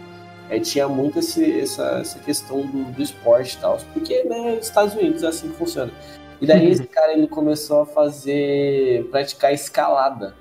é, 0.50 0.58
tinha 0.58 0.88
muito 0.88 1.20
esse, 1.20 1.60
essa, 1.60 2.00
essa 2.00 2.18
questão 2.18 2.62
do, 2.62 2.92
do 2.92 3.02
esporte 3.02 3.56
e 3.56 3.60
tal, 3.60 3.78
porque, 3.94 4.24
né, 4.24 4.58
Estados 4.60 4.94
Unidos 4.94 5.22
é 5.22 5.28
assim 5.28 5.48
que 5.48 5.56
funciona. 5.56 5.92
E 6.40 6.46
daí 6.46 6.70
esse 6.70 6.86
cara, 6.86 7.12
ele 7.12 7.28
começou 7.28 7.82
a 7.82 7.86
fazer, 7.86 9.04
praticar 9.10 9.52
escalada. 9.52 10.34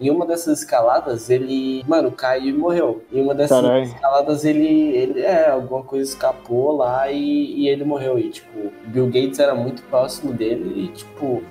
Em 0.00 0.10
uma 0.10 0.24
dessas 0.24 0.60
escaladas, 0.60 1.28
ele, 1.28 1.82
mano, 1.88 2.12
caiu 2.12 2.54
e 2.54 2.58
morreu. 2.58 3.02
Em 3.12 3.20
uma 3.20 3.34
dessas 3.34 3.60
Carai. 3.60 3.82
escaladas, 3.82 4.44
ele, 4.44 4.68
ele, 4.96 5.20
é, 5.22 5.48
alguma 5.50 5.82
coisa 5.82 6.08
escapou 6.08 6.76
lá 6.76 7.10
e, 7.10 7.62
e 7.62 7.68
ele 7.68 7.84
morreu. 7.84 8.16
E, 8.16 8.30
tipo, 8.30 8.70
Bill 8.86 9.06
Gates 9.06 9.40
era 9.40 9.56
muito 9.56 9.82
próximo 9.84 10.32
dele 10.32 10.84
e, 10.84 10.88
tipo, 10.88 11.42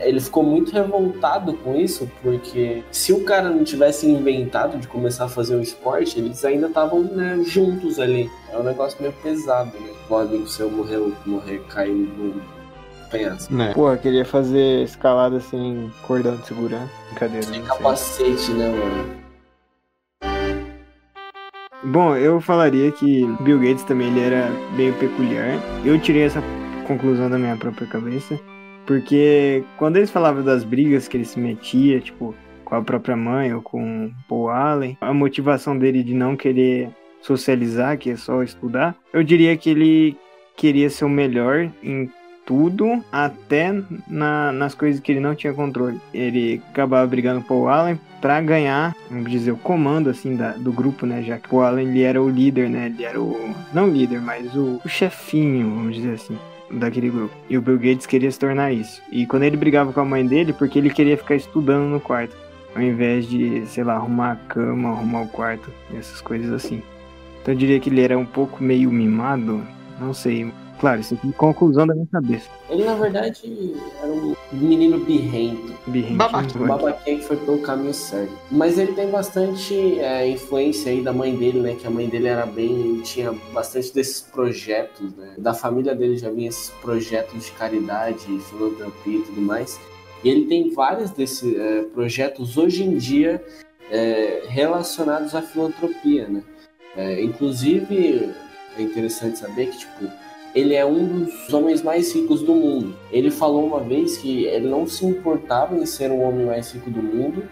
ele 0.00 0.20
ficou 0.20 0.42
muito 0.42 0.72
revoltado 0.72 1.54
com 1.58 1.76
isso, 1.76 2.10
porque 2.22 2.82
se 2.90 3.12
o 3.12 3.24
cara 3.24 3.50
não 3.50 3.64
tivesse 3.64 4.08
inventado 4.08 4.78
de 4.78 4.86
começar 4.86 5.24
a 5.24 5.28
fazer 5.28 5.56
o 5.56 5.60
esporte, 5.60 6.18
eles 6.18 6.44
ainda 6.44 6.68
estavam 6.68 7.02
né, 7.02 7.40
juntos 7.44 7.98
ali. 7.98 8.30
É 8.52 8.58
um 8.58 8.62
negócio 8.62 9.00
meio 9.00 9.12
pesado, 9.22 9.72
né? 9.78 9.90
O 10.08 10.16
amigo 10.16 10.46
seu 10.46 10.70
morreu, 10.70 11.12
morrer 11.26 11.62
caindo 11.68 12.34
no 12.34 12.42
penhasco. 13.10 13.52
Né? 13.52 13.72
Porra, 13.74 13.96
queria 13.96 14.24
fazer 14.24 14.84
escalada 14.84 15.40
sem 15.40 15.90
cordão 16.06 16.36
de 16.36 16.46
segurança. 16.46 16.90
Brincadeira. 17.10 17.46
Sem 17.46 17.62
capacete, 17.62 18.50
né, 18.52 18.68
mano? 18.68 19.18
Bom, 21.84 22.16
eu 22.16 22.40
falaria 22.40 22.90
que 22.90 23.24
Bill 23.40 23.60
Gates 23.60 23.84
também 23.84 24.08
ele 24.08 24.20
era 24.20 24.50
meio 24.76 24.92
peculiar. 24.94 25.60
Eu 25.84 25.98
tirei 26.00 26.24
essa 26.24 26.42
conclusão 26.86 27.30
da 27.30 27.38
minha 27.38 27.56
própria 27.56 27.86
cabeça. 27.86 28.38
Porque 28.88 29.62
quando 29.76 29.98
eles 29.98 30.10
falavam 30.10 30.42
das 30.42 30.64
brigas 30.64 31.06
que 31.06 31.18
ele 31.18 31.26
se 31.26 31.38
metia, 31.38 32.00
tipo, 32.00 32.34
com 32.64 32.74
a 32.74 32.80
própria 32.80 33.14
mãe 33.14 33.52
ou 33.52 33.60
com 33.60 34.10
Paul 34.26 34.48
Allen, 34.48 34.96
a 34.98 35.12
motivação 35.12 35.78
dele 35.78 36.02
de 36.02 36.14
não 36.14 36.34
querer 36.34 36.88
socializar, 37.20 37.98
que 37.98 38.08
é 38.08 38.16
só 38.16 38.42
estudar, 38.42 38.96
eu 39.12 39.22
diria 39.22 39.54
que 39.58 39.68
ele 39.68 40.16
queria 40.56 40.88
ser 40.88 41.04
o 41.04 41.08
melhor 41.10 41.70
em 41.82 42.10
tudo, 42.46 43.04
até 43.12 43.74
na, 44.08 44.52
nas 44.52 44.74
coisas 44.74 45.02
que 45.02 45.12
ele 45.12 45.20
não 45.20 45.34
tinha 45.34 45.52
controle. 45.52 46.00
Ele 46.14 46.62
acabava 46.70 47.06
brigando 47.06 47.44
com 47.44 47.60
o 47.60 47.68
Allen 47.68 48.00
para 48.22 48.40
ganhar, 48.40 48.96
vamos 49.10 49.30
dizer, 49.30 49.52
o 49.52 49.58
comando 49.58 50.08
assim 50.08 50.34
da, 50.34 50.52
do 50.52 50.72
grupo, 50.72 51.04
né? 51.04 51.22
Já 51.22 51.36
que 51.36 51.54
o 51.54 51.60
Allen 51.60 51.88
ele 51.88 52.04
era 52.04 52.22
o 52.22 52.30
líder, 52.30 52.70
né? 52.70 52.86
Ele 52.86 53.04
era 53.04 53.20
o 53.20 53.54
não 53.70 53.86
líder, 53.86 54.22
mas 54.22 54.56
o, 54.56 54.80
o 54.82 54.88
chefinho, 54.88 55.74
vamos 55.74 55.94
dizer 55.94 56.14
assim 56.14 56.38
daquele 56.70 57.10
grupo. 57.10 57.34
E 57.48 57.56
o 57.56 57.62
Bill 57.62 57.78
Gates 57.78 58.06
queria 58.06 58.30
se 58.30 58.38
tornar 58.38 58.72
isso. 58.72 59.02
E 59.10 59.26
quando 59.26 59.44
ele 59.44 59.56
brigava 59.56 59.92
com 59.92 60.00
a 60.00 60.04
mãe 60.04 60.26
dele, 60.26 60.52
porque 60.52 60.78
ele 60.78 60.90
queria 60.90 61.16
ficar 61.16 61.34
estudando 61.34 61.88
no 61.88 62.00
quarto, 62.00 62.36
ao 62.74 62.82
invés 62.82 63.28
de, 63.28 63.66
sei 63.66 63.84
lá, 63.84 63.94
arrumar 63.94 64.32
a 64.32 64.36
cama, 64.36 64.90
arrumar 64.90 65.22
o 65.22 65.28
quarto, 65.28 65.70
essas 65.96 66.20
coisas 66.20 66.52
assim. 66.52 66.82
Então 67.42 67.54
eu 67.54 67.58
diria 67.58 67.80
que 67.80 67.88
ele 67.88 68.02
era 68.02 68.18
um 68.18 68.26
pouco 68.26 68.62
meio 68.62 68.90
mimado, 68.90 69.62
não 70.00 70.12
sei, 70.12 70.52
Claro, 70.78 71.00
isso 71.00 71.14
aqui 71.14 71.28
é 71.28 71.32
conclusão 71.32 71.86
da 71.86 71.94
minha 71.94 72.06
cabeça. 72.06 72.48
Ele, 72.70 72.84
na 72.84 72.94
verdade, 72.94 73.74
era 74.00 74.12
um 74.12 74.34
menino 74.52 74.98
birrento. 74.98 75.74
Birrento. 75.88 76.16
Babaquinho. 76.16 76.66
Babaquinho 76.66 77.18
que 77.18 77.24
foi 77.24 77.36
pelo 77.36 77.58
caminho 77.58 77.92
certo. 77.92 78.32
Mas 78.50 78.78
ele 78.78 78.92
tem 78.92 79.10
bastante 79.10 79.98
é, 79.98 80.28
influência 80.28 80.92
aí 80.92 81.02
da 81.02 81.12
mãe 81.12 81.34
dele, 81.34 81.60
né? 81.60 81.74
Que 81.74 81.86
a 81.86 81.90
mãe 81.90 82.08
dele 82.08 82.28
era 82.28 82.46
bem... 82.46 83.00
Tinha 83.02 83.32
bastante 83.52 83.92
desses 83.92 84.20
projetos, 84.20 85.12
né? 85.16 85.34
Da 85.38 85.52
família 85.52 85.94
dele 85.94 86.16
já 86.16 86.30
vinha 86.30 86.48
esses 86.48 86.70
projetos 86.80 87.46
de 87.46 87.52
caridade, 87.52 88.24
filantropia 88.48 89.18
e 89.18 89.22
tudo 89.22 89.40
mais. 89.40 89.80
E 90.22 90.28
ele 90.28 90.46
tem 90.46 90.72
vários 90.72 91.10
desses 91.10 91.56
é, 91.56 91.82
projetos 91.92 92.56
hoje 92.56 92.84
em 92.84 92.96
dia 92.96 93.42
é, 93.90 94.44
relacionados 94.48 95.34
à 95.34 95.42
filantropia, 95.42 96.28
né? 96.28 96.42
É, 96.96 97.22
inclusive, 97.22 98.32
é 98.76 98.82
interessante 98.82 99.38
saber 99.38 99.66
que, 99.66 99.78
tipo 99.78 100.27
ele 100.58 100.74
é 100.74 100.84
um 100.84 101.24
dos 101.24 101.54
homens 101.54 101.82
mais 101.82 102.12
ricos 102.12 102.42
do 102.42 102.52
mundo. 102.52 102.96
Ele 103.12 103.30
falou 103.30 103.64
uma 103.64 103.78
vez 103.78 104.18
que 104.18 104.44
ele 104.44 104.68
não 104.68 104.88
se 104.88 105.06
importava 105.06 105.76
em 105.76 105.86
ser 105.86 106.10
o 106.10 106.18
homem 106.18 106.46
mais 106.46 106.72
rico 106.72 106.90
do 106.90 107.00
mundo 107.00 107.44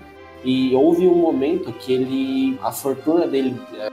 e 0.45 0.75
houve 0.75 1.07
um 1.07 1.15
momento 1.15 1.73
que 1.73 1.93
ele 1.93 2.59
a 2.61 2.73
fortuna 2.73 3.25
dele 3.29 3.57
é, 3.75 3.89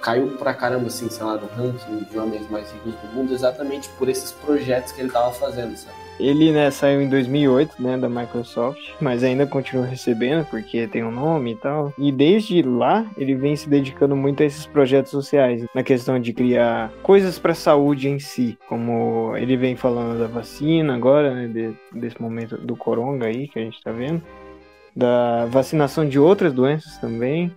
caiu 0.00 0.28
pra 0.38 0.54
caramba 0.54 0.86
assim, 0.86 1.10
sei 1.10 1.26
lá, 1.26 1.36
do 1.36 1.46
ranking 1.46 2.06
de 2.10 2.18
homens 2.18 2.48
mais 2.50 2.72
ricos 2.72 2.94
do 2.94 3.14
mundo 3.14 3.34
exatamente 3.34 3.90
por 3.98 4.08
esses 4.08 4.32
projetos 4.32 4.92
que 4.92 5.02
ele 5.02 5.10
tava 5.10 5.30
fazendo, 5.32 5.76
sabe? 5.76 6.03
Ele, 6.18 6.52
né, 6.52 6.70
saiu 6.70 7.02
em 7.02 7.08
2008, 7.08 7.82
né, 7.82 7.96
da 7.96 8.08
Microsoft, 8.08 8.92
mas 9.00 9.24
ainda 9.24 9.46
continua 9.46 9.84
recebendo 9.84 10.44
porque 10.46 10.86
tem 10.86 11.02
um 11.02 11.10
nome 11.10 11.52
e 11.52 11.56
tal. 11.56 11.92
E 11.98 12.12
desde 12.12 12.62
lá, 12.62 13.04
ele 13.16 13.34
vem 13.34 13.56
se 13.56 13.68
dedicando 13.68 14.14
muito 14.14 14.42
a 14.42 14.46
esses 14.46 14.66
projetos 14.66 15.10
sociais, 15.10 15.64
na 15.74 15.82
questão 15.82 16.18
de 16.20 16.32
criar 16.32 16.92
coisas 17.02 17.38
para 17.38 17.54
saúde 17.54 18.08
em 18.08 18.18
si, 18.18 18.56
como 18.68 19.36
ele 19.36 19.56
vem 19.56 19.76
falando 19.76 20.18
da 20.18 20.26
vacina 20.26 20.94
agora, 20.94 21.34
né, 21.34 21.48
de, 21.48 21.98
desse 21.98 22.20
momento 22.20 22.56
do 22.56 22.76
coronga 22.76 23.26
aí 23.26 23.48
que 23.48 23.58
a 23.58 23.62
gente 23.62 23.82
tá 23.82 23.90
vendo, 23.90 24.22
da 24.94 25.46
vacinação 25.46 26.08
de 26.08 26.18
outras 26.18 26.52
doenças 26.52 26.96
também, 26.98 27.52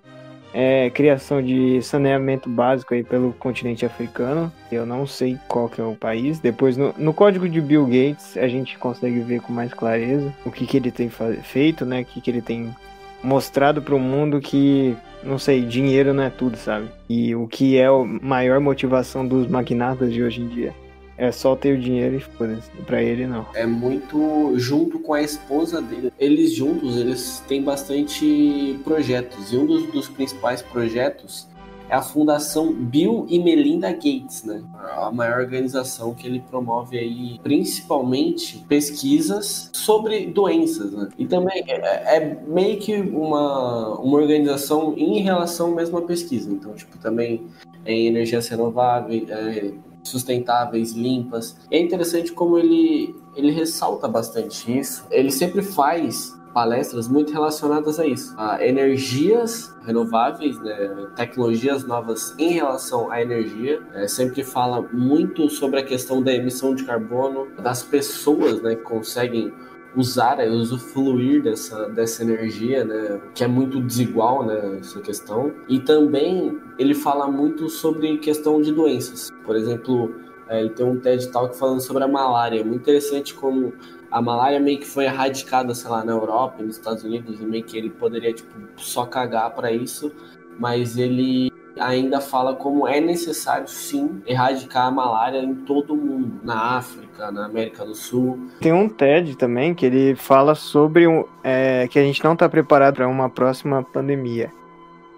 é, 0.59 0.89
criação 0.89 1.39
de 1.39 1.79
saneamento 1.83 2.49
básico 2.49 2.95
aí 2.95 3.03
pelo 3.03 3.31
continente 3.33 3.85
africano. 3.85 4.51
Eu 4.71 4.87
não 4.87 5.05
sei 5.05 5.37
qual 5.47 5.69
que 5.69 5.79
é 5.79 5.83
o 5.83 5.93
país. 5.93 6.39
Depois, 6.39 6.75
no, 6.75 6.95
no 6.97 7.13
código 7.13 7.47
de 7.47 7.61
Bill 7.61 7.85
Gates, 7.85 8.35
a 8.35 8.47
gente 8.47 8.75
consegue 8.75 9.19
ver 9.19 9.39
com 9.39 9.53
mais 9.53 9.71
clareza 9.71 10.33
o 10.43 10.49
que, 10.49 10.65
que 10.65 10.77
ele 10.77 10.89
tem 10.89 11.11
feito, 11.43 11.85
né? 11.85 12.01
O 12.01 12.05
que, 12.05 12.19
que 12.19 12.31
ele 12.31 12.41
tem 12.41 12.75
mostrado 13.23 13.83
para 13.83 13.93
o 13.93 13.99
mundo 13.99 14.41
que, 14.41 14.97
não 15.23 15.37
sei, 15.37 15.61
dinheiro 15.61 16.11
não 16.11 16.23
é 16.23 16.31
tudo, 16.31 16.57
sabe? 16.57 16.87
E 17.07 17.35
o 17.35 17.47
que 17.47 17.77
é 17.77 17.85
a 17.85 18.03
maior 18.03 18.59
motivação 18.59 19.27
dos 19.27 19.47
magnatas 19.47 20.11
de 20.11 20.23
hoje 20.23 20.41
em 20.41 20.47
dia. 20.47 20.73
É 21.17 21.31
só 21.31 21.55
ter 21.55 21.77
o 21.77 21.81
dinheiro 21.81 22.15
e 22.15 22.19
foda-se. 22.19 22.69
Pra 22.85 23.01
ele, 23.01 23.25
não. 23.25 23.45
É 23.53 23.65
muito 23.65 24.53
junto 24.57 24.99
com 24.99 25.13
a 25.13 25.21
esposa 25.21 25.81
dele. 25.81 26.13
Eles 26.19 26.53
juntos, 26.53 26.95
eles 26.95 27.43
têm 27.47 27.63
bastante 27.63 28.79
projetos. 28.83 29.51
E 29.51 29.57
um 29.57 29.65
dos, 29.65 29.87
dos 29.91 30.07
principais 30.07 30.61
projetos 30.61 31.47
é 31.89 31.95
a 31.95 32.01
Fundação 32.01 32.73
Bill 32.73 33.25
e 33.29 33.39
Melinda 33.39 33.91
Gates, 33.91 34.43
né? 34.43 34.61
A 34.97 35.09
maior 35.11 35.39
organização 35.39 36.13
que 36.13 36.27
ele 36.27 36.43
promove 36.49 36.97
aí, 36.97 37.39
principalmente 37.41 38.59
pesquisas 38.67 39.69
sobre 39.73 40.25
doenças, 40.27 40.91
né? 40.91 41.09
E 41.17 41.25
também 41.25 41.63
é, 41.67 42.17
é 42.17 42.37
meio 42.45 42.77
que 42.77 42.93
uma, 42.95 43.99
uma 43.99 44.17
organização 44.17 44.93
em 44.97 45.19
relação 45.19 45.73
mesmo 45.73 45.97
à 45.97 46.01
pesquisa. 46.01 46.51
Então, 46.51 46.73
tipo, 46.73 46.97
também 46.97 47.47
é 47.85 47.97
energias 47.97 48.47
renováveis, 48.49 49.29
é, 49.29 49.71
sustentáveis, 50.07 50.93
limpas. 50.93 51.57
E 51.71 51.75
é 51.75 51.79
interessante 51.79 52.31
como 52.31 52.57
ele, 52.57 53.15
ele 53.35 53.51
ressalta 53.51 54.07
bastante 54.07 54.77
isso. 54.77 55.05
Ele 55.11 55.31
sempre 55.31 55.61
faz 55.61 56.37
palestras 56.53 57.07
muito 57.07 57.31
relacionadas 57.31 57.99
a 57.99 58.07
isso, 58.07 58.33
a 58.35 58.65
energias 58.65 59.71
renováveis, 59.85 60.59
né, 60.59 61.07
tecnologias 61.15 61.85
novas 61.85 62.33
em 62.39 62.49
relação 62.53 63.11
à 63.11 63.21
energia. 63.21 63.79
É, 63.93 64.07
sempre 64.07 64.43
fala 64.43 64.81
muito 64.91 65.49
sobre 65.51 65.79
a 65.79 65.83
questão 65.83 66.19
da 66.19 66.33
emissão 66.33 66.73
de 66.73 66.83
carbono, 66.83 67.47
das 67.61 67.83
pessoas 67.83 68.59
né, 68.63 68.75
que 68.75 68.81
conseguem 68.81 69.53
usar, 69.97 70.39
é, 70.39 70.47
usufruir 70.47 71.41
dessa, 71.41 71.89
dessa 71.89 72.23
energia, 72.23 72.85
né, 72.85 73.19
que 73.33 73.43
é 73.43 73.47
muito 73.47 73.81
desigual, 73.81 74.45
né, 74.45 74.77
essa 74.79 75.01
questão. 75.01 75.51
E 75.67 75.79
também 75.79 76.59
ele 76.77 76.93
fala 76.93 77.27
muito 77.27 77.67
sobre 77.67 78.17
questão 78.19 78.61
de 78.61 78.71
doenças. 78.71 79.29
Por 79.43 79.55
exemplo, 79.55 80.15
é, 80.47 80.61
ele 80.61 80.69
tem 80.69 80.85
um 80.85 80.99
TED 80.99 81.27
Talk 81.29 81.57
falando 81.57 81.81
sobre 81.81 82.03
a 82.03 82.07
malária. 82.07 82.63
Muito 82.63 82.81
interessante 82.81 83.33
como 83.33 83.73
a 84.11 84.21
malária 84.21 84.59
meio 84.59 84.79
que 84.79 84.87
foi 84.87 85.05
erradicada, 85.05 85.73
sei 85.73 85.89
lá, 85.89 86.05
na 86.05 86.13
Europa, 86.13 86.63
nos 86.63 86.77
Estados 86.77 87.03
Unidos, 87.03 87.41
e 87.41 87.45
meio 87.45 87.63
que 87.63 87.77
ele 87.77 87.89
poderia, 87.89 88.33
tipo, 88.33 88.53
só 88.77 89.05
cagar 89.05 89.53
para 89.53 89.71
isso, 89.71 90.11
mas 90.59 90.97
ele 90.97 91.51
ainda 91.79 92.21
fala 92.21 92.55
como 92.55 92.87
é 92.87 92.99
necessário 92.99 93.67
sim 93.67 94.21
erradicar 94.25 94.87
a 94.87 94.91
malária 94.91 95.39
em 95.39 95.53
todo 95.53 95.93
o 95.93 95.97
mundo, 95.97 96.39
na 96.43 96.77
África, 96.77 97.31
na 97.31 97.45
América 97.45 97.85
do 97.85 97.95
Sul. 97.95 98.39
Tem 98.59 98.73
um 98.73 98.89
TED 98.89 99.35
também 99.37 99.73
que 99.73 99.85
ele 99.85 100.15
fala 100.15 100.55
sobre 100.55 101.05
é, 101.43 101.87
que 101.89 101.97
a 101.99 102.03
gente 102.03 102.23
não 102.23 102.33
está 102.33 102.47
preparado 102.47 102.95
para 102.95 103.07
uma 103.07 103.29
próxima 103.29 103.83
pandemia. 103.83 104.51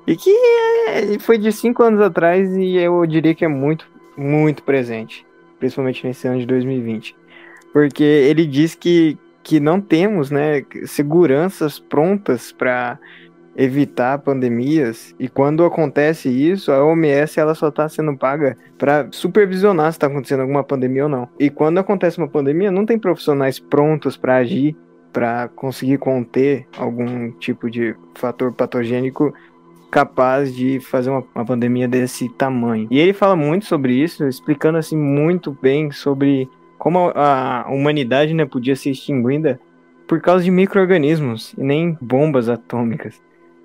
E 0.08 0.15
que 0.15 0.30
é, 0.88 1.19
foi 1.19 1.38
de 1.38 1.52
cinco 1.52 1.84
anos 1.84 2.02
atrás 2.02 2.50
e 2.56 2.76
eu 2.78 3.06
diria 3.06 3.36
que 3.36 3.45
é 3.45 3.48
muito, 3.48 3.88
muito 4.17 4.63
presente, 4.63 5.26
principalmente 5.60 6.06
nesse 6.06 6.28
ano 6.28 6.39
de 6.39 6.45
2020. 6.45 7.15
Porque 7.72 8.04
ele 8.04 8.45
diz 8.45 8.74
que, 8.74 9.17
que 9.43 9.60
não 9.60 9.80
temos 9.80 10.32
né, 10.32 10.65
seguranças 10.86 11.78
prontas 11.78 12.52
para 12.52 12.98
evitar 13.60 14.17
pandemias. 14.19 15.13
E 15.19 15.28
quando 15.28 15.65
acontece 15.65 16.30
isso, 16.30 16.72
a 16.72 16.82
OMS 16.84 17.38
ela 17.38 17.54
só 17.54 17.67
está 17.67 17.89
sendo 17.89 18.15
paga 18.15 18.58
para 18.78 19.10
supervisionar 19.12 19.91
se 19.91 19.98
está 19.98 20.08
acontecendo 20.08 20.41
alguma 20.41 20.63
pandemia 20.63 21.04
ou 21.04 21.10
não. 21.10 21.28
E 21.38 21.50
quando 21.50 21.78
acontece 21.78 22.17
uma 22.17 22.28
pandemia, 22.28 22.72
não 22.72 22.86
tem 22.86 22.98
profissionais 22.98 23.60
prontos 23.60 24.15
para 24.15 24.38
agir, 24.38 24.78
para 25.12 25.50
conseguir 25.50 25.98
conter 25.98 26.65
algum 26.78 27.32
tipo 27.32 27.69
de 27.69 27.93
fator 28.15 28.54
patogênico 28.54 29.34
capaz 29.91 30.56
de 30.56 30.80
fazer 30.80 31.10
uma, 31.10 31.26
uma, 31.36 31.45
pandemia 31.45 31.88
desse 31.88 32.30
tamanho. 32.30 32.88
E 32.89 32.98
ele 32.98 33.12
fala 33.12 33.36
muito 33.36 33.65
sobre 33.65 33.93
isso, 33.93 34.26
explicando 34.26 34.78
assim 34.78 34.95
muito 34.95 35.52
bem 35.62 35.91
sobre 35.91 36.48
como 36.78 37.12
a, 37.13 37.63
a 37.67 37.72
humanidade 37.72 38.34
né, 38.34 38.45
podia 38.45 38.76
ser 38.76 38.91
extinguida 38.91 39.60
por 40.08 40.22
causa 40.22 40.43
de 40.43 40.52
micro-organismos 40.52 41.54
e 41.58 41.63
nem 41.63 41.98
bombas 42.00 42.48
atômicas. 42.48 43.19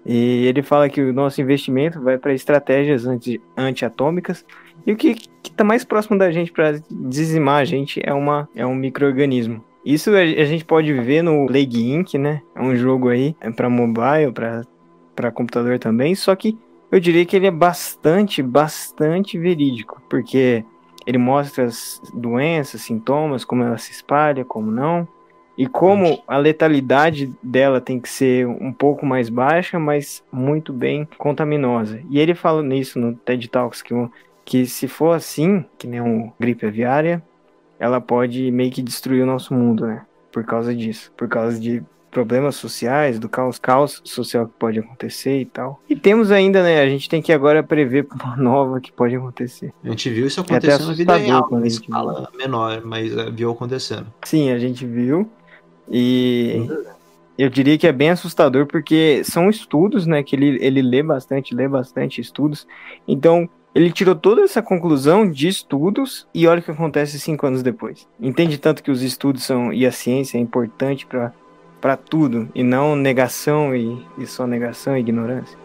E 0.07 0.47
ele 0.47 0.63
fala 0.63 0.89
que 0.89 1.01
o 1.01 1.13
nosso 1.13 1.41
investimento 1.41 2.01
vai 2.01 2.19
para 2.19 2.35
estratégias 2.35 3.07
anti, 3.07 3.41
anti-atômicas. 3.57 4.45
E 4.87 4.93
o 4.93 4.97
que 4.97 5.17
está 5.43 5.65
mais 5.65 5.85
próximo 5.85 6.19
da 6.19 6.31
gente 6.31 6.53
para 6.53 6.79
dizimar 6.91 7.63
a 7.63 7.65
gente 7.65 8.01
é, 8.05 8.13
uma, 8.13 8.49
é 8.55 8.67
um 8.67 8.75
microorganismo. 8.75 9.65
Isso 9.85 10.11
a, 10.11 10.21
a 10.21 10.45
gente 10.45 10.65
pode 10.65 10.93
ver 10.93 11.23
no 11.23 11.47
Plague 11.47 11.93
Inc., 11.93 12.15
né? 12.15 12.43
É 12.55 12.61
um 12.61 12.77
jogo 12.77 13.09
aí 13.09 13.35
é 13.41 13.51
para 13.51 13.69
mobile, 13.71 14.33
para 15.15 15.31
computador 15.33 15.79
também. 15.79 16.15
Só 16.15 16.35
que 16.37 16.59
eu 16.93 17.01
diria 17.01 17.25
que 17.25 17.37
ele 17.37 17.47
é 17.47 17.51
bastante, 17.51 18.43
bastante 18.43 19.39
verídico. 19.39 20.03
Porque 20.09 20.65
ele 21.07 21.19
mostra 21.19 21.65
as 21.65 22.01
doenças, 22.15 22.83
sintomas, 22.83 23.45
como 23.45 23.63
ela 23.63 23.79
se 23.79 23.93
espalha, 23.93 24.45
como 24.45 24.71
não. 24.71 25.07
E 25.57 25.67
como 25.67 26.23
a 26.27 26.37
letalidade 26.37 27.33
dela 27.43 27.81
tem 27.81 28.01
que 28.01 28.09
ser 28.09 28.47
um 28.47 28.73
pouco 28.73 29.07
mais 29.07 29.29
baixa, 29.29 29.79
mas 29.79 30.23
muito 30.33 30.73
bem 30.73 31.09
contaminosa. 31.17 32.01
E 32.11 32.19
ele 32.19 32.35
fala 32.35 32.63
nisso 32.63 32.99
no 32.99 33.15
TED 33.15 33.49
Talks 33.49 33.83
que, 33.83 33.95
que 34.45 34.67
se 34.67 34.89
for 34.89 35.13
assim, 35.13 35.65
que 35.79 35.87
nem 35.87 36.01
um 36.01 36.33
gripe 36.39 36.67
aviária, 36.67 37.23
ela 37.79 38.01
pode 38.01 38.51
meio 38.51 38.71
que 38.71 38.83
destruir 38.83 39.23
o 39.23 39.27
nosso 39.27 39.55
mundo, 39.55 39.87
né? 39.87 40.05
Por 40.33 40.45
causa 40.45 40.75
disso, 40.75 41.13
por 41.17 41.29
causa 41.29 41.61
de 41.61 41.83
problemas 42.15 42.55
sociais, 42.55 43.19
do 43.19 43.29
caos, 43.29 43.59
caos 43.59 44.01
social 44.05 44.47
que 44.47 44.53
pode 44.57 44.79
acontecer 44.79 45.41
e 45.41 45.45
tal. 45.45 45.83
E 45.91 45.97
temos 45.97 46.31
ainda, 46.31 46.63
né? 46.63 46.81
A 46.81 46.89
gente 46.89 47.09
tem 47.09 47.21
que 47.21 47.33
agora 47.33 47.63
prever 47.63 48.07
uma 48.25 48.37
nova 48.37 48.81
que 48.81 48.93
pode 48.93 49.17
acontecer. 49.17 49.73
A 49.83 49.89
gente 49.91 50.09
viu 50.11 50.27
isso 50.29 50.41
é 50.41 50.43
acontecendo 50.45 50.85
é 50.85 50.87
na 50.87 50.93
vida 50.95 51.17
real, 51.17 51.49
quando 51.49 51.65
a 51.65 51.69
gente 51.69 51.89
fala 51.89 52.31
menor, 52.39 52.83
mas 52.85 53.15
é, 53.15 53.31
viu 53.31 53.51
acontecendo. 53.51 54.07
Sim, 54.25 54.53
a 54.53 54.59
gente 54.59 54.87
viu. 54.87 55.29
E 55.91 56.67
eu 57.37 57.49
diria 57.49 57.77
que 57.77 57.87
é 57.87 57.93
bem 57.93 58.11
assustador 58.11 58.67
porque 58.67 59.23
são 59.25 59.49
estudos, 59.49 60.07
né? 60.07 60.23
Que 60.23 60.37
ele, 60.37 60.59
ele 60.61 60.83
lê 60.83 61.03
bastante, 61.03 61.55
lê 61.55 61.69
bastante 61.69 62.21
estudos. 62.21 62.67
Então, 63.07 63.49
ele 63.75 63.91
tirou 63.91 64.15
toda 64.15 64.43
essa 64.43 64.63
conclusão 64.63 65.29
de 65.29 65.49
estudos 65.49 66.29
e 66.33 66.47
olha 66.47 66.61
o 66.61 66.63
que 66.63 66.71
acontece 66.71 67.19
cinco 67.19 67.47
anos 67.47 67.63
depois. 67.63 68.07
Entende 68.21 68.57
tanto 68.57 68.83
que 68.83 68.91
os 68.91 69.03
estudos 69.03 69.43
são 69.43 69.73
e 69.73 69.85
a 69.85 69.91
ciência 69.91 70.39
é 70.39 70.41
importante 70.41 71.07
para 71.07 71.97
tudo 71.97 72.49
e 72.55 72.63
não 72.63 72.95
negação 72.95 73.75
e, 73.75 74.01
e 74.17 74.27
só 74.27 74.47
negação 74.47 74.97
e 74.97 75.01
ignorância. 75.01 75.64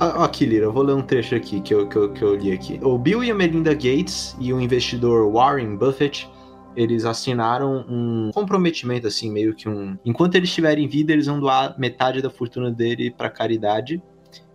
Aqui, 0.00 0.46
Lira, 0.46 0.66
eu 0.66 0.72
vou 0.72 0.84
ler 0.84 0.94
um 0.94 1.02
trecho 1.02 1.34
aqui 1.34 1.60
que 1.60 1.74
eu, 1.74 1.88
que, 1.88 1.96
eu, 1.96 2.12
que 2.12 2.22
eu 2.22 2.36
li 2.36 2.52
aqui. 2.52 2.78
O 2.84 2.96
Bill 2.96 3.24
e 3.24 3.32
a 3.32 3.34
Melinda 3.34 3.74
Gates 3.74 4.36
e 4.38 4.52
o 4.52 4.60
investidor 4.60 5.28
Warren 5.32 5.76
Buffett 5.76 6.30
eles 6.76 7.04
assinaram 7.04 7.84
um 7.88 8.30
comprometimento, 8.32 9.08
assim, 9.08 9.28
meio 9.28 9.52
que 9.56 9.68
um. 9.68 9.98
Enquanto 10.04 10.36
eles 10.36 10.50
estiverem 10.50 10.84
em 10.84 10.88
vida, 10.88 11.12
eles 11.12 11.26
vão 11.26 11.40
doar 11.40 11.76
metade 11.76 12.22
da 12.22 12.30
fortuna 12.30 12.70
dele 12.70 13.10
para 13.10 13.28
caridade. 13.28 14.00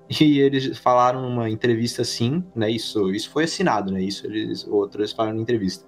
E 0.09 0.39
eles 0.39 0.77
falaram 0.77 1.21
numa 1.21 1.49
entrevista 1.49 2.03
assim, 2.03 2.41
né? 2.55 2.69
Isso, 2.71 3.11
isso 3.11 3.29
foi 3.29 3.43
assinado, 3.43 3.91
né? 3.91 4.01
Isso 4.01 4.25
eles 4.25 4.65
outros 4.65 5.11
falaram 5.11 5.35
na 5.35 5.41
entrevista. 5.41 5.85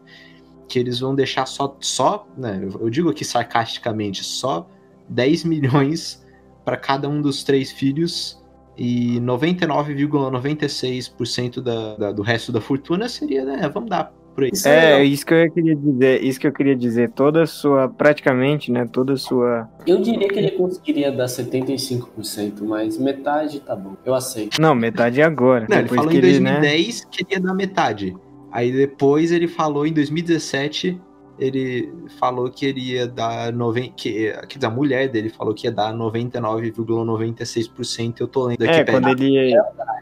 Que 0.67 0.79
eles 0.79 0.99
vão 0.99 1.15
deixar 1.15 1.45
só, 1.45 1.77
só 1.79 2.27
né? 2.37 2.59
Eu 2.61 2.89
digo 2.89 3.09
aqui 3.09 3.23
sarcasticamente, 3.23 4.21
só 4.21 4.67
10 5.07 5.45
milhões 5.45 6.25
para 6.65 6.75
cada 6.75 7.07
um 7.07 7.21
dos 7.21 7.43
três 7.43 7.71
filhos 7.71 8.43
e 8.77 9.19
99,96% 9.21 11.61
da, 11.61 11.95
da, 11.95 12.11
do 12.11 12.21
resto 12.21 12.51
da 12.51 12.59
fortuna 12.59 13.07
seria, 13.07 13.45
né, 13.45 13.69
vamos 13.73 13.89
dar 13.89 14.11
por 14.33 14.43
aí. 14.43 14.49
Isso 14.51 14.67
É, 14.67 15.01
isso 15.03 15.25
que 15.25 15.33
eu 15.33 15.49
queria 15.51 15.75
dizer, 15.75 16.23
isso 16.23 16.39
que 16.39 16.45
eu 16.45 16.51
queria 16.51 16.75
dizer, 16.75 17.09
toda 17.11 17.43
a 17.43 17.47
sua, 17.47 17.87
praticamente, 17.87 18.69
né, 18.71 18.85
toda 18.91 19.13
a 19.13 19.17
sua, 19.17 19.69
Eu 19.87 20.01
diria 20.01 20.27
que 20.27 20.37
ele 20.37 20.51
conseguiria 20.51 21.09
dar 21.11 21.25
75%, 21.25 22.61
mas 22.63 22.97
metade 22.97 23.61
tá 23.61 23.75
bom. 23.75 23.95
Eu 24.05 24.13
aceito. 24.13 24.61
não, 24.61 24.75
metade 24.75 25.21
é 25.21 25.23
agora, 25.23 25.65
Não, 25.69 25.77
ele 25.77 25.87
falou 25.87 26.07
que 26.09 26.15
em 26.15 26.17
ele, 26.19 26.39
né, 26.41 26.59
2010 26.59 27.05
que 27.05 27.23
ele 27.23 27.33
ia 27.33 27.39
dar 27.39 27.53
metade. 27.53 28.13
Aí 28.51 28.71
depois 28.71 29.31
ele 29.31 29.47
falou 29.47 29.87
em 29.87 29.93
2017, 29.93 30.99
ele 31.37 31.93
falou 32.19 32.49
que 32.49 32.65
ele 32.65 32.93
ia 32.93 33.07
dar 33.07 33.53
90, 33.53 33.93
que, 33.95 34.31
quer 34.47 34.57
dizer, 34.57 34.67
a 34.67 34.69
mulher 34.69 35.09
dele 35.09 35.29
falou 35.29 35.53
que 35.53 35.67
ia 35.67 35.71
dar 35.71 35.93
99,96%. 35.93 38.15
Eu 38.19 38.27
tô 38.27 38.45
lendo 38.45 38.63
aqui, 38.63 38.71
é, 38.71 38.83
quando 38.85 39.09
ele, 39.09 39.53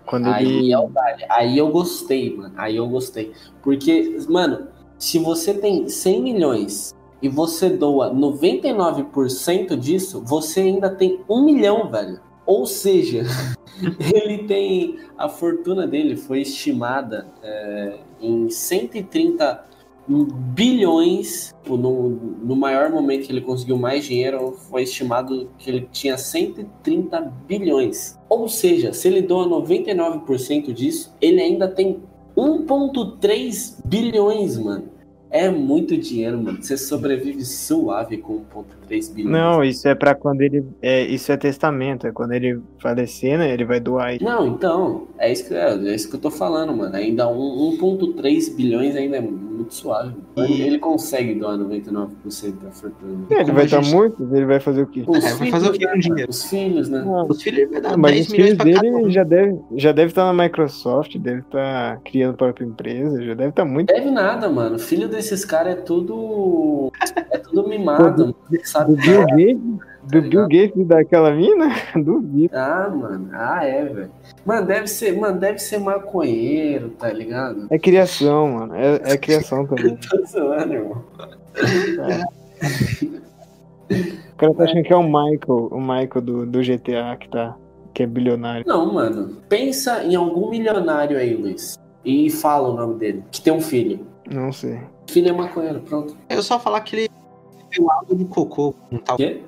quando 0.05 0.29
Aí 0.29 0.45
ele, 0.45 0.71
é 0.71 0.79
o 0.79 0.87
Dali. 0.87 1.25
Aí 1.29 1.57
eu 1.57 1.67
gostei, 1.69 2.33
mano. 2.35 2.53
Aí 2.57 2.75
eu 2.75 2.87
gostei. 2.87 3.31
Porque, 3.61 4.17
mano, 4.29 4.67
se 4.97 5.19
você 5.19 5.53
tem 5.53 5.89
100 5.89 6.21
milhões 6.21 6.95
e 7.21 7.29
você 7.29 7.69
doa 7.69 8.13
99% 8.13 9.77
disso, 9.77 10.21
você 10.23 10.61
ainda 10.61 10.89
tem 10.89 11.19
1 11.27 11.43
milhão, 11.43 11.89
velho. 11.89 12.21
Ou 12.45 12.65
seja, 12.65 13.23
ele 14.13 14.39
tem. 14.43 14.99
A 15.17 15.27
fortuna 15.29 15.87
dele 15.87 16.15
foi 16.15 16.41
estimada 16.41 17.27
é, 17.41 17.97
em 18.21 18.47
130 18.49 19.72
bilhões. 20.07 21.53
No, 21.67 22.09
no 22.09 22.55
maior 22.55 22.89
momento 22.89 23.25
que 23.25 23.31
ele 23.31 23.41
conseguiu 23.41 23.77
mais 23.77 24.05
dinheiro, 24.05 24.57
foi 24.69 24.83
estimado 24.83 25.49
que 25.57 25.69
ele 25.69 25.87
tinha 25.91 26.17
130 26.17 27.21
bilhões. 27.47 28.19
Ou 28.27 28.49
seja, 28.49 28.93
se 28.93 29.07
ele 29.07 29.21
doa 29.21 29.47
99% 29.47 30.73
disso, 30.73 31.15
ele 31.21 31.41
ainda 31.41 31.67
tem 31.67 32.01
1,3 32.35 33.77
bilhões, 33.85 34.57
mano. 34.57 34.91
É 35.29 35.49
muito 35.49 35.97
dinheiro, 35.97 36.41
mano. 36.41 36.61
Você 36.61 36.77
sobrevive 36.77 37.43
suave 37.43 38.17
com 38.17 38.41
1,3 38.53 38.82
bilhões. 38.87 39.31
não, 39.31 39.63
isso 39.63 39.87
é 39.87 39.95
pra 39.95 40.13
quando 40.15 40.41
ele, 40.41 40.63
é, 40.81 41.03
isso 41.03 41.31
é 41.31 41.37
testamento, 41.37 42.07
é 42.07 42.11
quando 42.11 42.33
ele 42.33 42.59
falecer, 42.79 43.37
né, 43.37 43.51
ele 43.53 43.65
vai 43.65 43.79
doar 43.79 44.15
isso. 44.15 44.23
Não, 44.23 44.47
então, 44.47 45.07
é 45.17 45.31
isso 45.31 45.47
que, 45.47 45.53
é, 45.53 45.73
é 45.73 45.95
isso 45.95 46.09
que 46.09 46.15
eu 46.15 46.19
tô 46.21 46.29
falando, 46.31 46.75
mano. 46.75 46.95
Ainda 46.95 47.27
um- 47.27 47.69
1,3 47.77 48.49
bilhões 48.49 48.95
ainda 48.95 49.17
é 49.17 49.21
muito 49.21 49.73
suave. 49.73 50.13
E- 50.37 50.61
Ele 50.63 50.79
consegue 50.79 51.35
doar 51.35 51.57
99% 51.57 52.59
da 52.63 52.71
fortuna. 52.71 53.25
É, 53.29 53.41
ele 53.41 53.51
vai 53.51 53.67
gente- 53.67 53.91
muito, 53.93 54.23
ele 54.35 54.45
vai 54.45 54.59
fazer 54.59 54.81
o 54.81 54.87
quê? 54.87 55.03
Os 55.07 55.23
É, 55.23 55.33
vai 55.35 55.49
fazer 55.51 55.69
o 55.69 55.71
né, 55.73 55.87
com 55.93 55.99
dinheiro? 55.99 56.29
Os 56.29 56.43
filhos, 56.49 56.89
né? 56.89 57.03
Os 57.29 57.41
filhos 57.41 57.59
ele 57.59 57.71
vai 57.71 57.81
dar 57.81 57.97
Mas 57.97 58.11
10 58.13 58.25
os 58.27 58.31
milhões 58.33 58.49
filhos 58.51 58.63
pra 58.63 58.73
cada 58.73 58.81
dele 58.91 59.05
um. 59.07 59.09
já 59.11 59.23
deve, 59.23 59.59
já 59.75 59.91
deve 59.91 60.07
estar 60.11 60.33
na 60.33 60.43
Microsoft, 60.43 61.17
deve 61.17 61.39
estar 61.41 61.99
criando 62.03 62.33
a 62.33 62.37
própria 62.37 62.65
empresa, 62.65 63.23
já 63.23 63.33
deve 63.33 63.49
estar 63.49 63.65
muito. 63.65 63.87
Deve 63.93 64.09
nada, 64.11 64.49
mano. 64.49 64.77
Filho 64.79 65.07
desses 65.07 65.45
caras 65.45 65.73
é 65.73 65.81
tudo. 65.81 66.91
É 67.31 67.37
tudo 67.37 67.67
mimado, 67.67 68.35
mano. 68.73 68.95
Do 68.95 69.01
Sabe? 69.01 69.07
Bill 69.07 69.25
Gates, 69.27 69.61
do 70.03 70.19
ligado? 70.19 70.47
Bill 70.47 70.47
Gates 70.47 70.87
daquela 70.87 71.31
mina? 71.31 71.69
Duvido. 71.95 72.55
Ah, 72.55 72.89
mano. 72.89 73.29
Ah, 73.33 73.65
é, 73.65 73.85
velho. 73.85 74.11
Mano, 74.45 74.67
deve 74.67 74.87
ser, 74.87 75.17
mano, 75.17 75.39
deve 75.39 75.59
ser 75.59 75.79
maconheiro, 75.79 76.89
tá 76.89 77.11
ligado? 77.11 77.67
É 77.69 77.77
criação, 77.77 78.47
mano. 78.51 78.75
É, 78.75 79.13
é 79.13 79.17
criação 79.17 79.65
também. 79.67 79.95
Tô 79.97 80.25
zoando, 80.25 80.73
irmão. 80.73 81.03
O 83.89 84.35
cara 84.37 84.53
tá 84.53 84.63
achando 84.63 84.83
que 84.83 84.93
é 84.93 84.95
o 84.95 85.03
Michael, 85.03 85.67
o 85.71 85.79
Michael 85.79 86.21
do, 86.21 86.45
do 86.45 86.59
GTA 86.59 87.15
que 87.19 87.29
tá. 87.29 87.55
Que 87.93 88.03
é 88.03 88.07
bilionário. 88.07 88.65
Não, 88.67 88.91
mano. 88.91 89.37
Pensa 89.47 90.03
em 90.03 90.15
algum 90.15 90.49
milionário 90.49 91.15
aí, 91.15 91.35
Luiz. 91.35 91.77
E 92.03 92.29
fala 92.31 92.69
o 92.69 92.73
nome 92.73 92.95
dele. 92.95 93.23
Que 93.31 93.39
tem 93.39 93.53
um 93.53 93.61
filho. 93.61 93.99
Não 94.31 94.51
sei. 94.51 94.79
Filho 95.07 95.29
é 95.29 95.31
maconheiro, 95.31 95.79
pronto. 95.81 96.17
Eu 96.27 96.41
só 96.41 96.59
falar 96.59 96.81
que 96.81 96.95
ele 96.95 97.09
bebeu 97.73 97.91
água 97.91 98.15
de 98.15 98.25
cocô 98.25 98.75
num 98.91 98.99
tal... 98.99 99.17
Quê? 99.17 99.41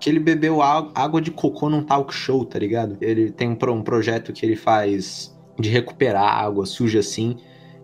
Que 0.00 0.10
ele 0.10 0.18
bebeu 0.18 0.60
água 0.60 1.20
de 1.20 1.30
cocô 1.30 1.70
num 1.70 1.84
talk 1.84 2.12
show, 2.12 2.44
tá 2.44 2.58
ligado? 2.58 2.96
Ele 3.00 3.30
tem 3.30 3.48
um, 3.48 3.70
um 3.70 3.82
projeto 3.82 4.32
que 4.32 4.44
ele 4.44 4.56
faz 4.56 5.32
de 5.58 5.68
recuperar 5.68 6.24
água 6.24 6.66
suja 6.66 6.98
assim. 6.98 7.36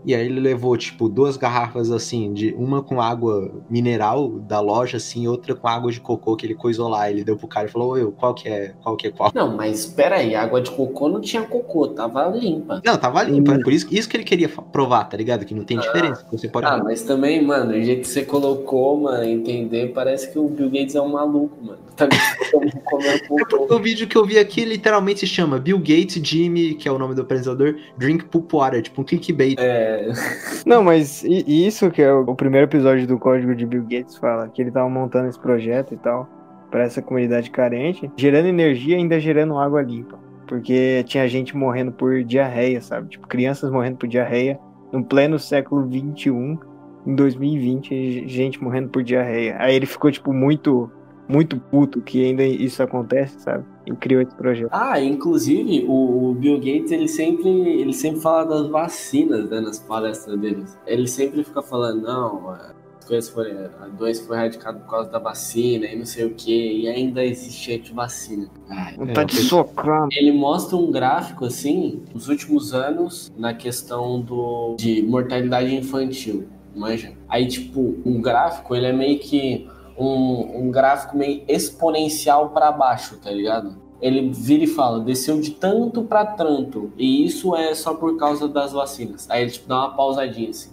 E 0.05 0.15
aí 0.15 0.25
ele 0.27 0.41
levou, 0.41 0.77
tipo, 0.77 1.09
duas 1.09 1.37
garrafas 1.37 1.91
assim, 1.91 2.33
de 2.33 2.55
uma 2.57 2.83
com 2.83 3.01
água 3.01 3.51
mineral 3.69 4.29
da 4.29 4.61
loja, 4.61 4.97
assim, 4.97 5.25
e 5.25 5.29
outra 5.29 5.55
com 5.55 5.67
água 5.69 5.91
de 5.91 6.01
cocô 6.01 6.37
que 6.37 6.47
ele 6.47 6.55
coisou 6.55 6.89
lá. 6.89 7.11
Ele 7.11 7.25
deu 7.25 7.37
pro 7.37 7.49
cara 7.49 7.67
e 7.69 7.71
falou, 7.71 7.97
eu, 7.99 8.13
qual 8.13 8.33
que 8.35 8.49
é, 8.49 8.75
qual 8.83 8.97
que 8.97 9.09
é 9.09 9.11
qual? 9.11 9.33
Não, 9.35 9.57
mas 9.57 9.81
espera 9.81 10.17
aí. 10.17 10.35
Água 10.35 10.61
de 10.61 10.71
cocô 10.71 11.09
não 11.09 11.21
tinha 11.21 11.43
cocô, 11.43 11.89
tava 11.89 12.27
limpa. 12.29 12.81
Não, 12.85 12.97
tava 12.97 13.23
limpo, 13.23 13.51
Hum. 13.51 13.55
é 13.55 13.63
por 13.63 13.73
isso, 13.73 13.87
isso 13.91 14.09
que 14.09 14.17
ele 14.17 14.25
queria 14.25 14.49
provar, 14.49 15.05
tá 15.05 15.17
ligado? 15.17 15.45
Que 15.45 15.55
não 15.55 15.65
tem 15.65 15.79
diferença. 15.79 16.25
que 16.25 16.31
Você 16.37 16.49
pode. 16.49 16.67
Ah, 16.67 16.81
mas 16.83 17.03
também, 17.03 17.45
mano, 17.45 17.73
o 17.73 17.83
jeito 17.83 18.03
que 18.03 18.09
você 18.09 18.25
colocou, 18.25 19.01
mano, 19.01 19.25
entender, 19.25 19.93
parece 19.93 20.31
que 20.33 20.39
o 20.39 20.49
Bill 20.49 20.71
Gates 20.71 20.95
é 20.95 21.01
um 21.01 21.09
maluco, 21.13 21.57
mano. 21.63 21.79
Tá 21.97 22.07
ligado? 22.07 22.83
Comendo 22.85 23.09
É 23.09 23.19
porque 23.27 23.57
cocô. 23.57 23.75
o 23.75 23.79
vídeo 23.81 24.07
que 24.07 24.17
eu 24.17 24.25
vi 24.25 24.39
aqui 24.39 24.65
literalmente 24.65 25.21
se 25.21 25.27
chama 25.27 25.59
Bill 25.59 25.79
Gates, 25.79 26.21
Jimmy, 26.23 26.75
que 26.75 26.89
é 26.89 26.93
o 26.93 26.99
nome 26.99 27.15
do 27.15 27.23
apresentador, 27.23 27.77
Drink 27.97 28.25
Poop 28.27 28.55
Water, 28.55 28.83
tipo 28.83 29.01
um 29.01 29.05
clickbait. 29.05 29.57
É, 29.59 29.88
Não, 30.67 30.83
mas 30.83 31.25
isso 31.25 31.91
que 31.91 32.03
é 32.03 32.13
o, 32.13 32.35
primeiro 32.35 32.67
episódio 32.67 33.07
do 33.07 33.19
Código 33.19 33.55
de 33.55 33.67
Bill 33.67 33.83
Gates 33.83 34.17
fala, 34.17 34.49
que 34.49 34.63
ele 34.63 34.71
tava 34.71 34.89
montando 34.89 35.29
esse 35.29 35.39
projeto 35.39 35.95
e 35.95 35.97
tal, 35.97 36.29
pra 36.71 36.83
essa 36.83 37.03
comunidade 37.03 37.51
carente, 37.51 38.11
gerando 38.17 38.47
energia 38.47 38.97
e 38.97 39.01
ainda 39.01 39.19
gerando 39.19 39.59
água 39.59 39.83
limpa. 39.83 40.19
Porque 40.47 41.05
tinha 41.07 41.29
gente 41.29 41.57
morrendo 41.57 41.93
por 41.93 42.23
diarreia, 42.25 42.81
sabe? 42.81 43.09
Tipo, 43.09 43.27
crianças 43.29 43.71
morrendo 43.71 43.99
por 43.99 44.09
diarreia 44.09 44.59
no 44.91 45.05
pleno 45.05 45.39
século 45.39 45.87
XXI, 45.87 46.59
em 47.07 47.15
2020, 47.15 48.29
gente 48.29 48.63
morrendo 48.63 48.89
por 48.89 49.03
diarreia. 49.03 49.57
Aí 49.59 49.75
ele 49.75 49.87
ficou, 49.87 50.11
tipo, 50.11 50.33
muito, 50.33 50.91
muito 51.29 51.57
puto 51.59 52.01
que 52.01 52.25
ainda 52.25 52.43
isso 52.43 52.83
acontece, 52.83 53.39
sabe? 53.41 53.65
E 53.87 53.93
criou 53.93 54.23
esse 54.23 54.35
projeto. 54.35 54.71
Ah, 54.73 55.01
inclusive, 55.01 55.85
o, 55.87 56.31
o 56.31 56.35
Bill 56.35 56.57
Gates, 56.59 56.91
ele 56.91 57.09
sempre, 57.09 57.49
ele 57.49 57.93
sempre 57.93 58.21
fala 58.21 58.45
das 58.47 58.69
vacinas, 58.69 59.49
né, 59.51 59.61
nas 59.61 59.79
palestras 59.79 60.39
dele. 60.41 60.65
Ele 60.87 61.07
sempre 61.07 61.45
fica 61.45 61.63
falando, 61.63 62.03
não, 62.03 62.51
as 62.51 63.05
coisas 63.07 63.31
foram, 63.31 63.51
a 63.81 63.89
doença 63.89 64.25
foi 64.27 64.37
erradicada 64.37 64.79
por 64.79 64.91
causa 64.91 65.11
da 65.11 65.19
vacina 65.19 65.87
e 65.87 65.97
não 65.97 66.05
sei 66.05 66.27
o 66.27 66.35
que, 66.35 66.83
e 66.83 66.89
ainda 66.89 67.25
existe 67.25 67.75
antivacina. 67.75 68.49
Ai, 68.69 68.97
Vontade 68.97 69.35
de 69.35 69.41
eu- 69.43 69.45
socar. 69.49 70.09
Ele 70.13 70.33
mostra 70.33 70.77
um 70.77 70.91
gráfico, 70.91 71.45
assim, 71.47 72.03
nos 72.15 72.29
últimos 72.29 72.75
anos, 72.75 73.33
na 73.37 73.53
questão 73.55 74.21
do, 74.21 74.77
de 74.79 75.03
mortalidade 75.03 75.75
infantil, 75.75 76.47
manja? 76.77 77.13
Aí, 77.29 77.47
tipo, 77.47 77.97
um 78.05 78.21
gráfico, 78.21 78.75
ele 78.75 78.87
é 78.87 78.93
meio 78.93 79.19
que 79.19 79.67
um, 79.99 80.67
um 80.67 80.71
gráfico 80.71 81.17
meio 81.17 81.43
exponencial 81.49 82.51
para 82.51 82.71
baixo, 82.71 83.17
tá 83.17 83.31
ligado? 83.31 83.77
Ele 84.01 84.31
vira 84.31 84.63
e 84.65 84.67
fala, 84.69 85.01
desceu 85.01 85.41
de 85.41 85.51
tanto 85.51 86.05
para 86.05 86.25
tanto, 86.25 86.93
e 86.97 87.25
isso 87.25 87.57
é 87.57 87.75
só 87.75 87.95
por 87.95 88.17
causa 88.17 88.47
das 88.47 88.73
vacinas. 88.73 89.29
Aí 89.29 89.43
ele, 89.43 89.51
tipo, 89.51 89.69
dá 89.69 89.79
uma 89.79 89.97
pausadinha, 89.97 90.51
assim. 90.51 90.71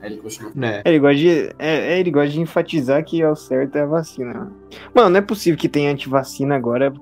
Aí 0.00 0.12
ele 0.12 0.20
continua. 0.20 0.50
Né? 0.52 0.82
Ele 0.84 0.98
gosta 0.98 1.16
de, 1.16 1.30
é, 1.58 1.94
é, 1.94 2.00
ele 2.00 2.10
gosta 2.10 2.30
de 2.30 2.40
enfatizar 2.40 3.04
que 3.04 3.24
o 3.24 3.36
certo 3.36 3.76
é 3.76 3.82
a 3.82 3.86
vacina. 3.86 4.52
Mano, 4.92 5.10
não 5.10 5.18
é 5.18 5.22
possível 5.22 5.56
que 5.56 5.68
tenha 5.68 5.92
antivacina 5.92 6.56
agora. 6.56 6.92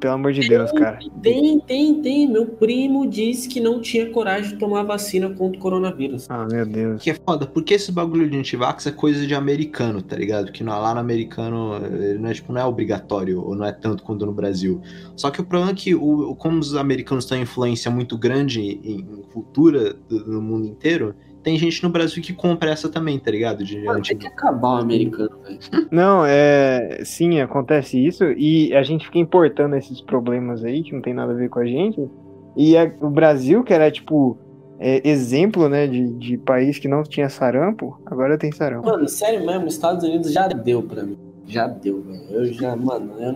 Pelo 0.00 0.14
amor 0.14 0.32
de 0.34 0.46
Deus, 0.46 0.70
cara. 0.72 0.98
Tem, 1.22 1.58
tem, 1.60 2.02
tem. 2.02 2.28
Meu 2.28 2.46
primo 2.46 3.06
disse 3.08 3.48
que 3.48 3.58
não 3.58 3.80
tinha 3.80 4.10
coragem 4.10 4.50
de 4.52 4.56
tomar 4.58 4.82
vacina 4.82 5.30
contra 5.30 5.58
o 5.58 5.62
coronavírus. 5.62 6.26
Ah, 6.28 6.46
meu 6.50 6.66
Deus. 6.66 7.02
Que 7.02 7.10
é 7.10 7.14
foda, 7.14 7.46
porque 7.46 7.72
esse 7.74 7.90
bagulho 7.90 8.28
de 8.28 8.36
antivax 8.36 8.86
é 8.86 8.90
coisa 8.90 9.26
de 9.26 9.34
americano, 9.34 10.02
tá 10.02 10.14
ligado? 10.16 10.52
Que 10.52 10.62
lá 10.62 10.92
no 10.92 11.00
americano 11.00 11.76
ele 11.86 12.18
não 12.18 12.28
é, 12.28 12.34
tipo, 12.34 12.52
não 12.52 12.60
é 12.60 12.64
obrigatório, 12.66 13.42
ou 13.42 13.54
não 13.56 13.64
é 13.64 13.72
tanto 13.72 14.02
quanto 14.02 14.26
no 14.26 14.32
Brasil. 14.32 14.80
Só 15.16 15.30
que 15.30 15.40
o 15.40 15.44
problema 15.44 15.72
é 15.72 15.74
que, 15.74 15.94
o, 15.94 16.30
o- 16.32 16.36
como 16.36 16.58
os 16.58 16.74
americanos 16.76 17.24
têm 17.24 17.40
influência 17.42 17.90
muito 17.90 18.18
grande 18.18 18.60
em, 18.60 18.80
em 19.00 19.02
cultura 19.32 19.94
do- 20.08 20.26
no 20.26 20.42
mundo 20.42 20.66
inteiro, 20.66 21.14
tem 21.44 21.56
gente 21.58 21.82
no 21.82 21.90
Brasil 21.90 22.20
que 22.22 22.32
compra 22.32 22.70
essa 22.70 22.88
também, 22.88 23.18
tá 23.18 23.30
ligado? 23.30 23.62
De 23.62 23.80
Mano, 23.84 24.02
tem 24.02 24.16
que 24.16 24.26
acabar 24.26 24.78
o 24.78 24.80
americano, 24.80 25.30
velho. 25.46 25.58
Não, 25.92 26.24
é. 26.26 27.00
Sim, 27.04 27.40
acontece 27.40 28.04
isso. 28.04 28.24
E 28.32 28.74
a 28.74 28.82
gente 28.82 29.04
fica 29.06 29.18
importando 29.18 29.76
esses 29.76 30.00
problemas 30.00 30.64
aí, 30.64 30.82
que 30.82 30.92
não 30.92 31.00
tem 31.02 31.14
nada 31.14 31.32
a 31.32 31.36
ver 31.36 31.48
com 31.50 31.60
a 31.60 31.66
gente. 31.66 32.00
E 32.56 32.76
a- 32.76 32.90
o 33.00 33.10
Brasil, 33.10 33.62
que 33.62 33.72
era 33.72 33.90
tipo. 33.90 34.36
é, 34.80 35.08
exemplo, 35.08 35.68
né, 35.68 35.86
de, 35.86 36.08
de 36.14 36.36
país 36.36 36.80
que 36.80 36.88
não 36.88 37.04
tinha 37.04 37.28
sarampo, 37.28 37.96
agora 38.04 38.36
tem 38.36 38.50
sarampo. 38.50 38.88
Mano, 38.88 39.08
sério 39.08 39.46
mesmo, 39.46 39.68
Estados 39.68 40.02
Unidos 40.02 40.32
já 40.32 40.48
deu 40.48 40.82
pra 40.82 41.04
mim. 41.04 41.16
Já 41.46 41.68
deu, 41.68 42.02
velho. 42.02 42.24
Eu 42.30 42.44
já, 42.52 42.74
mano, 42.74 43.12
eu, 43.20 43.34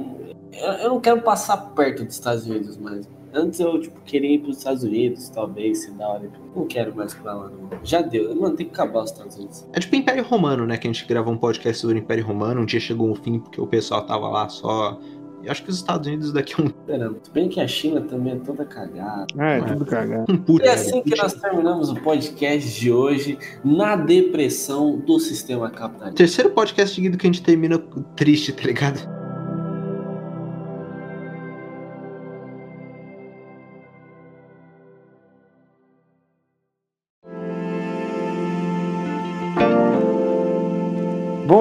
eu, 0.53 0.73
eu 0.83 0.89
não 0.89 1.01
quero 1.01 1.23
passar 1.23 1.57
perto 1.77 2.05
dos 2.05 2.15
Estados 2.15 2.45
Unidos 2.47 2.77
mais. 2.77 3.09
Antes 3.39 3.61
eu, 3.61 3.81
tipo, 3.81 4.01
queria 4.05 4.35
ir 4.35 4.39
pros 4.41 4.59
Estados 4.59 4.83
Unidos, 4.83 5.29
talvez, 5.29 5.85
se 5.85 5.91
da 5.93 6.09
hora. 6.09 6.31
Não 6.57 6.67
quero 6.67 6.95
mais 6.95 7.15
pra 7.15 7.35
lá, 7.35 7.49
não. 7.51 7.71
Já 7.85 8.01
deu. 8.03 8.35
Mano, 8.35 8.57
tem 8.57 8.67
que 8.67 8.73
acabar 8.73 9.05
os 9.05 9.11
Estados 9.13 9.37
Unidos. 9.37 9.67
É 9.73 9.81
tipo 9.81 9.95
o 9.95 9.99
Império 9.99 10.25
Romano, 10.25 10.67
né? 10.67 10.77
Que 10.77 10.89
a 10.89 10.93
gente 10.93 11.07
gravou 11.07 11.33
um 11.33 11.39
podcast 11.39 11.81
sobre 11.81 11.97
o 11.97 11.99
Império 11.99 12.27
Romano. 12.27 12.61
Um 12.63 12.67
dia 12.67 12.81
chegou 12.81 13.09
um 13.11 13.15
fim 13.15 13.39
porque 13.39 13.61
o 13.61 13.67
pessoal 13.67 14.05
tava 14.05 14.29
lá 14.29 14.49
só 14.49 14.99
E 15.43 15.49
acho 15.49 15.63
que 15.63 15.71
os 15.71 15.77
Estados 15.77 16.07
Unidos 16.09 16.33
daqui 16.33 16.55
a 16.61 16.65
um. 16.65 16.67
Esperando. 16.67 17.21
Bem 17.33 17.49
que 17.49 17.61
a 17.61 17.69
China 17.69 18.01
também 18.01 18.33
é 18.33 18.37
toda 18.37 18.65
cagada. 18.65 19.27
É, 19.39 19.61
tudo 19.61 19.87
cagado. 19.87 20.33
um 20.33 20.37
puto, 20.37 20.65
E 20.65 20.67
né? 20.67 20.73
assim 20.75 21.01
que 21.03 21.15
nós 21.15 21.33
terminamos 21.35 21.91
o 21.91 21.95
podcast 21.95 22.81
de 22.81 22.93
hoje, 22.93 23.39
na 23.65 23.95
depressão 23.95 24.99
do 24.99 25.21
sistema 25.21 25.71
capitalista. 25.71 26.17
Terceiro 26.17 26.51
podcast 26.51 26.95
seguido 26.95 27.17
que 27.17 27.27
a 27.27 27.31
gente 27.31 27.43
termina 27.43 27.79
triste, 28.17 28.53
tá 28.53 28.65
ligado? 28.65 29.18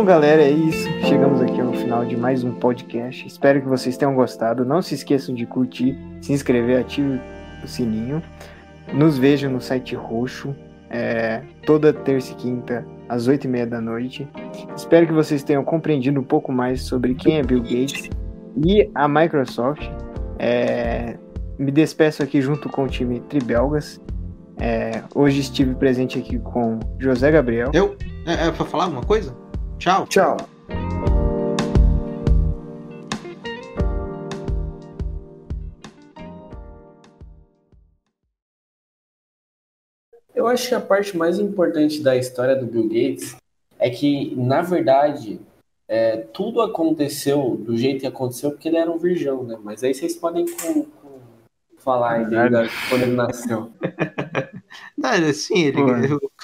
Galera, 0.07 0.41
é 0.41 0.49
isso. 0.49 0.87
Chegamos 1.05 1.41
aqui 1.41 1.59
ao 1.59 1.73
final 1.73 2.05
de 2.05 2.15
mais 2.15 2.41
um 2.41 2.53
podcast. 2.53 3.27
Espero 3.27 3.59
que 3.59 3.67
vocês 3.67 3.97
tenham 3.97 4.15
gostado. 4.15 4.63
Não 4.63 4.81
se 4.81 4.95
esqueçam 4.95 5.35
de 5.35 5.45
curtir, 5.45 5.99
se 6.21 6.31
inscrever, 6.31 6.79
ative 6.79 7.19
o 7.61 7.67
sininho. 7.67 8.23
Nos 8.93 9.17
vejam 9.17 9.51
no 9.51 9.59
site 9.59 9.95
roxo, 9.95 10.55
é, 10.89 11.41
toda 11.65 11.91
terça 11.91 12.31
e 12.31 12.35
quinta, 12.35 12.87
às 13.09 13.27
oito 13.27 13.43
e 13.43 13.47
meia 13.49 13.67
da 13.67 13.81
noite. 13.81 14.25
Espero 14.77 15.07
que 15.07 15.11
vocês 15.11 15.43
tenham 15.43 15.61
compreendido 15.65 16.21
um 16.21 16.23
pouco 16.23 16.53
mais 16.53 16.83
sobre 16.83 17.13
quem 17.13 17.39
é 17.39 17.43
Bill 17.43 17.61
Gates 17.61 18.09
e 18.65 18.89
a 18.95 19.09
Microsoft. 19.09 19.85
É, 20.39 21.17
me 21.59 21.69
despeço 21.69 22.23
aqui 22.23 22.39
junto 22.39 22.69
com 22.69 22.85
o 22.85 22.87
time 22.87 23.19
Tribelgas. 23.27 23.99
É, 24.57 25.03
hoje 25.13 25.41
estive 25.41 25.75
presente 25.75 26.17
aqui 26.17 26.39
com 26.39 26.79
José 26.97 27.29
Gabriel. 27.29 27.71
Eu? 27.73 27.97
É, 28.25 28.47
é 28.47 28.51
pra 28.51 28.65
falar 28.65 28.85
alguma 28.85 29.03
coisa? 29.03 29.35
Tchau. 29.79 30.05
Tchau. 30.07 30.37
Eu 40.33 40.47
acho 40.47 40.67
que 40.69 40.75
a 40.75 40.79
parte 40.81 41.17
mais 41.17 41.39
importante 41.39 42.01
da 42.01 42.15
história 42.15 42.55
do 42.55 42.65
Bill 42.67 42.83
Gates 42.87 43.35
é 43.79 43.89
que, 43.89 44.35
na 44.35 44.61
verdade, 44.61 45.39
é, 45.87 46.17
tudo 46.17 46.61
aconteceu 46.61 47.55
do 47.59 47.75
jeito 47.77 48.01
que 48.01 48.07
aconteceu 48.07 48.51
porque 48.51 48.67
ele 48.67 48.77
era 48.77 48.91
um 48.91 48.97
virgão, 48.97 49.43
né? 49.43 49.57
Mas 49.63 49.83
aí 49.83 49.93
vocês 49.93 50.15
podem 50.15 50.45
com- 50.45 50.83
com- 50.83 51.17
falar 51.79 52.13
aí 52.17 52.25
dele, 52.25 52.49
da- 52.49 52.67
quando 52.89 53.01
ele 53.03 53.15
nasceu. 53.15 53.71
Não, 54.97 55.09
assim, 55.09 55.63
ele, 55.65 55.79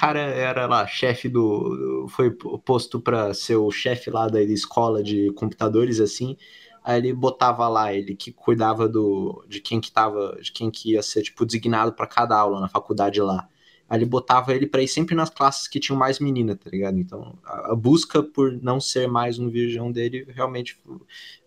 cara 0.04 0.20
era 0.20 0.66
lá, 0.68 0.86
chefe 0.86 1.30
do. 1.30 2.08
Foi 2.10 2.30
posto 2.66 3.00
pra 3.00 3.34
ser 3.34 3.56
o 3.56 3.72
chefe 3.72 4.10
lá 4.10 4.28
da 4.28 4.42
escola 4.42 5.02
de 5.02 5.32
computadores, 5.32 6.00
assim. 6.00 6.36
Aí 6.84 6.98
ele 6.98 7.14
botava 7.14 7.68
lá, 7.70 7.94
ele 7.94 8.14
que 8.14 8.32
cuidava 8.34 8.90
do, 8.90 9.46
de 9.48 9.62
quem 9.62 9.80
que 9.80 9.90
tava, 9.90 10.38
de 10.42 10.52
quem 10.52 10.70
que 10.70 10.92
ia 10.92 11.02
ser, 11.02 11.22
tipo, 11.22 11.46
designado 11.46 11.94
pra 11.94 12.06
cada 12.06 12.38
aula 12.38 12.60
na 12.60 12.68
faculdade 12.68 13.22
lá. 13.22 13.48
Aí 13.90 14.00
ele 14.00 14.06
botava 14.06 14.54
ele 14.54 14.68
pra 14.68 14.82
ir 14.82 14.88
sempre 14.90 15.16
nas 15.16 15.30
classes 15.30 15.68
que 15.68 15.80
tinham 15.80 15.98
mais 15.98 16.20
menina, 16.20 16.56
tá 16.56 16.70
ligado? 16.70 16.98
Então, 16.98 17.36
a, 17.46 17.72
a 17.72 17.76
busca 17.76 18.22
por 18.22 18.52
não 18.62 18.82
ser 18.82 19.08
mais 19.08 19.40
um 19.40 19.50
virgão 19.50 19.90
dele 19.90 20.28
realmente 20.30 20.78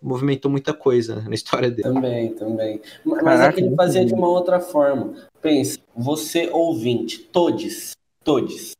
movimentou 0.00 0.50
muita 0.50 0.72
coisa 0.72 1.22
na 1.28 1.34
história 1.34 1.70
dele. 1.70 1.92
Também, 1.92 2.34
também. 2.34 2.80
Mas 3.04 3.18
é 3.18 3.22
Caraca, 3.22 3.52
que 3.52 3.60
ele 3.60 3.74
fazia 3.74 4.06
de 4.06 4.14
uma 4.14 4.28
outra 4.28 4.58
forma. 4.58 5.14
Pense, 5.42 5.78
você 5.94 6.48
ouvinte, 6.50 7.18
todes, 7.18 7.96
todes. 8.26 8.72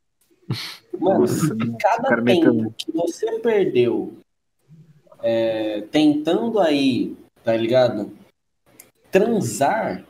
Mano, 0.99 1.21
Nossa, 1.21 1.55
cada 1.79 2.21
tempo 2.21 2.73
que 2.77 2.91
você 2.91 3.39
perdeu 3.39 4.13
é, 5.23 5.81
tentando 5.89 6.59
aí, 6.59 7.15
tá 7.43 7.55
ligado? 7.55 8.11
Transar. 9.09 10.05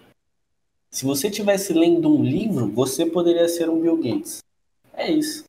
Se 0.89 1.05
você 1.05 1.29
tivesse 1.29 1.71
lendo 1.71 2.09
um 2.13 2.23
livro, 2.23 2.71
você 2.71 3.05
poderia 3.05 3.47
ser 3.47 3.69
um 3.69 3.79
Bill 3.79 3.97
Gates. 3.97 4.39
É 4.93 5.11
isso. 5.11 5.45